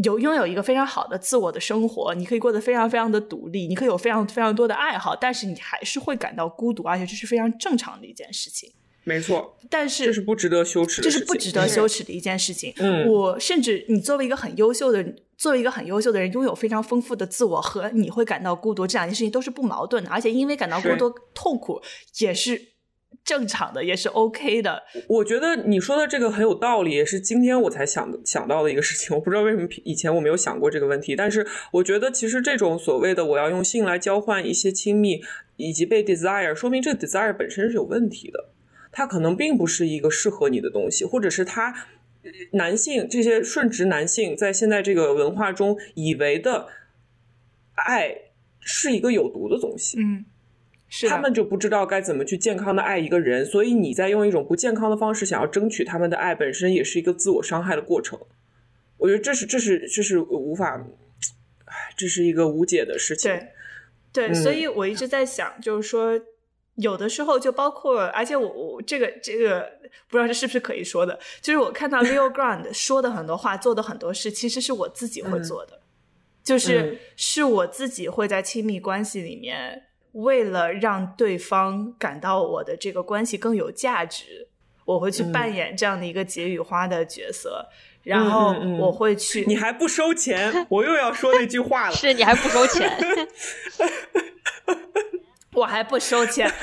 [0.03, 8.71] 有拥有一个非常好的自我的生活，你可以过得非常非常的独立，你可以有非常非常多的爱好，但是你还是会感到孤独，而且这是非常正常的一件事情。
[9.05, 12.73] 没错，但是这是不值得羞耻的，这是不值得羞耻的一件事情。
[12.77, 15.05] 嗯我甚至你作为一个很优秀的，
[15.37, 21.79] 作为一个很优秀的人，拥有非常丰富的自我和你会感到孤独，这两件事情都是不矛盾的，而且因为感到孤独痛苦，
[22.19, 22.59] 也是
[23.23, 24.81] 正常的，也是 OK 的。
[25.07, 29.15] 我觉得你说的这个很有道理，也是今天我才想想到的一个事情。
[29.15, 35.21] 我不知道为什么以前我没有想过这个问题，但是我觉得其实这种所谓的我要用性来交换一些亲密
[35.57, 38.49] 以及被 desire，说明这个 desire 本身是有问题的，
[38.95, 41.75] 它可能并不是一个适合你的东西，或者是他
[42.51, 46.69] 男性这些顺直男性在现在这个文化中以为的
[47.75, 48.15] 爱
[48.61, 49.99] 是一个有毒的东西。
[49.99, 50.23] 嗯。
[51.09, 58.17] 他们就不知道该怎么去健康的爱一个人，所以你在用一种不健康的方式想要争取他们的爱，本身也是一个自我伤害的过程。
[58.97, 60.81] 我觉得这是这是这是无法，
[61.65, 63.29] 唉，这是一个无解的事情。
[64.13, 66.17] 对，对，所以我一直在想，就是说，
[66.75, 69.69] 有的时候就包括，而且我我这个这个
[70.09, 75.79] 不知道这是不是可以说的，就是我看到 Leo Grand 说的很多话，做的很多事，其实是我自己会做的，
[76.43, 79.83] 就是是我自己会在亲密关系里面。
[80.11, 84.47] 为了让对方感到我的这个关系更有价值，
[84.85, 87.67] 我会去扮演这样的一个解语花的角色，
[88.01, 89.43] 然后我会去。
[89.45, 90.65] 你还不收钱？
[90.69, 91.91] 我又要说那句话了。
[91.97, 92.97] 是你还不收钱？
[95.55, 96.51] 我还不收钱。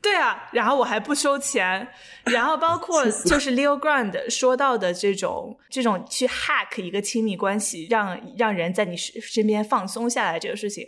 [0.00, 1.86] 对啊，然后我还不收钱，
[2.26, 10.86] 然后包括就是 Leo Grand 说到的这种这种去 hack 一个亲密关系，让让人在你身身边放松下来这个事情。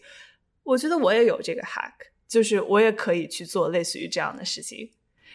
[0.63, 1.93] 我觉得我也有这个 hack，
[2.29, 4.89] 就是我也可以去做类似于这样的事情，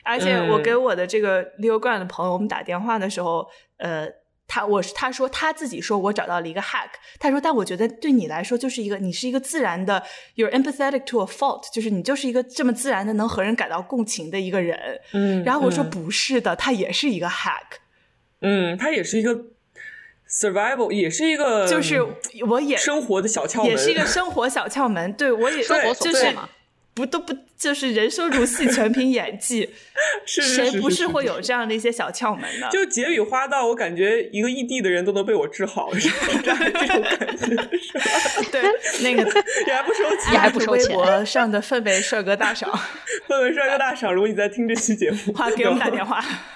[0.03, 3.45] 而且我给我的这个 Leo Grand 的朋友，我们打电话的时候，
[3.75, 4.07] 呃，
[4.47, 6.89] 他我是他说他自己说我找到了一个 hack，
[7.19, 10.03] 他说但我觉得对你来说就是一个你是一个自然的
[10.35, 17.79] ，you're empathetic to a fault，就是你就是一个这么自然的能和人感到共情的一个人，嗯，然后我说不是的，他也是一个 hack，
[18.41, 19.45] 嗯，他也是一个。
[20.27, 22.03] Survival 也是一个，就是
[22.49, 25.13] 我也生活的小窍门，也是一个 生活小窍门。
[25.13, 26.35] 对我也生活就是
[26.95, 29.69] 不都不就是人生如戏，全凭演技。
[30.25, 32.67] 谁不是会有这样的一些小窍门呢？
[32.71, 36.09] 就结语花到，我感觉一个异地的人都能被我治好，是
[36.41, 37.47] 这样这种感觉。
[38.49, 38.63] 对，
[39.03, 39.23] 那个
[39.65, 40.87] 你还不收钱，你还不收钱？
[40.87, 42.71] 微博上的氛围帅哥大赏，
[43.27, 46.23] 氛围帅哥大赏，如果你在听这期节目，话给我们打电话。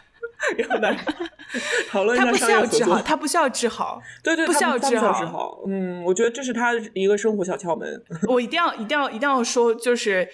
[0.57, 0.95] 有的
[1.89, 5.61] 讨论一下商业合作，他不需要治好，对对，不需要治好。
[5.67, 8.03] 嗯，我觉得这是他一个生活小窍门。
[8.27, 10.27] 我一定要一定要一定要说，就是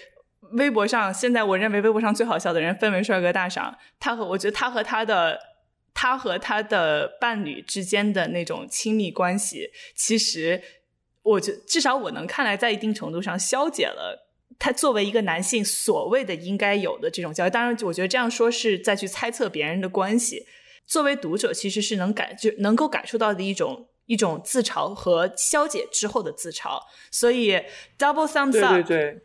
[0.52, 3.76] 微博上现在我认为微博上最好笑的人，分为帅哥大赏。
[3.98, 5.38] 他和我觉得他和他的
[5.92, 10.62] 他和他的伴侣之间的那种亲密关系，其实
[11.22, 14.25] 我觉至少我能看来，在一定程度上消解了。
[14.58, 20.46] 他作为一个男性，所谓的应该有的这种教育，当然，我觉得这样说是在去猜测别人的关系。
[20.86, 26.78] 作为读者，其实是能感就能够感受到的一种一种自嘲和消解之后的自嘲。
[27.10, 27.52] 所以
[27.98, 28.74] ，double thumbs up。
[28.74, 29.20] 对对对，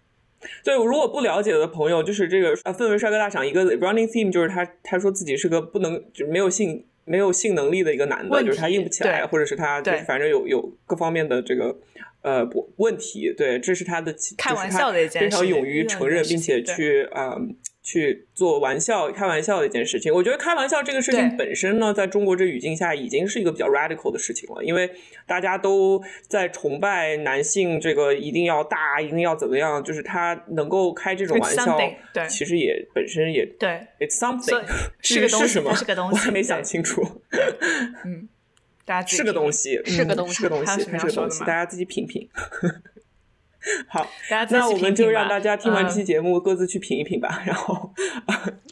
[0.64, 11.78] 对，如果不了解的朋友，就是这个啊，氛围帅哥大赏一个 running theme，就是他他说自己是个不能就是没有性没有性能力的一个男的，就是他硬不起来，或者是他就是反正有有各方面的这个。
[12.22, 17.36] 呃，不，问题，对，这是他的，开玩笑的一件事，非常勇于承认，并且去啊，
[17.82, 20.14] 去做玩笑、开玩笑的一件事情。
[20.14, 24.88] 我觉得开玩笑这个事情本身呢，在中国这语境下，已经是一个比较 radical 的事情了，因为
[25.26, 31.76] 大家都在崇拜男性，这个一定要大，一定要怎么样，就是他能够开这种玩笑，
[32.14, 34.64] 对，其实也本身也对，it's something，
[35.02, 35.74] 是个是什么？
[35.74, 37.02] 是个东西，我还没想清楚，
[38.06, 38.30] 嗯。
[39.08, 42.30] 是个东西，是个东西，是个东西，是个东西，大家自己品品。
[43.88, 47.44] 好，大家那我们就让大家听完这期节目，各自去品一品吧。
[47.46, 47.94] 然后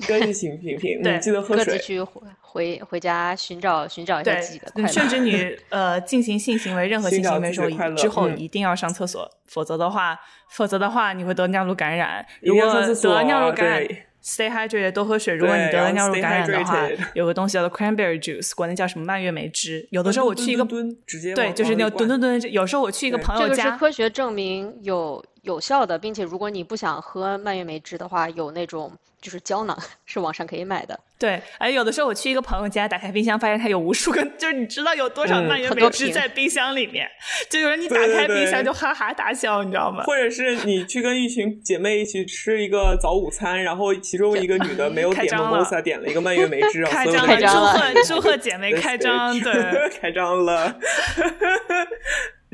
[0.07, 1.64] 各自品品品， 对，记得喝水。
[1.64, 2.01] 各自去
[2.41, 4.88] 回回家寻找寻找一下自己的快乐。
[4.88, 12.26] 甚至你 呃进行性行为，任何性行为时候之后一定要上厕所，否则的话，否则的话你会得尿路感染。
[12.41, 13.88] 如果得尿路感染。
[14.30, 15.34] Stay hydrated，多喝水。
[15.34, 19.88] 如果你得了尿路感染的话，有个东西叫做 cranberry juice，国内叫什么蔓越莓汁。
[19.89, 22.39] 有的时候我去一个，蹲直接对，就是那个蹲蹲蹲。
[22.51, 28.91] 有时候我去一个朋友家，这个是科学证明有有效的，并且如果你不想喝蔓越莓汁的话，有那种。
[29.21, 29.77] 就是胶囊
[30.07, 31.41] 是网上可以买的，对。
[31.57, 37.05] 哎，有的时候我去一个朋友家，打开冰箱，发现他有无数个， 就是你知道有多少蔓越莓汁在冰箱里面，
[37.49, 40.05] 就有人你打开冰箱就哈哈大笑，你知道吗？
[40.05, 50.79] 或者是你去跟一群姐妹一起吃一个早午餐，然后其中一个女的没有 点 mimosa，点了一个蔓越莓汁，开张了，祝贺祝贺姐妹开张，对，开张了。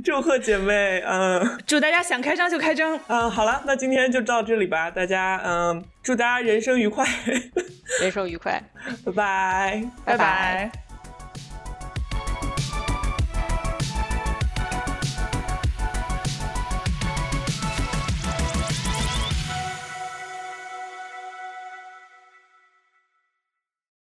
[0.03, 7.05] 祝贺姐妹，嗯，祝大家想开张就开张，嗯，好了，那今天就到这里吧，大家，嗯，祝大家人生愉快，
[8.01, 8.61] 人生愉快，
[9.05, 10.84] 拜拜，拜拜。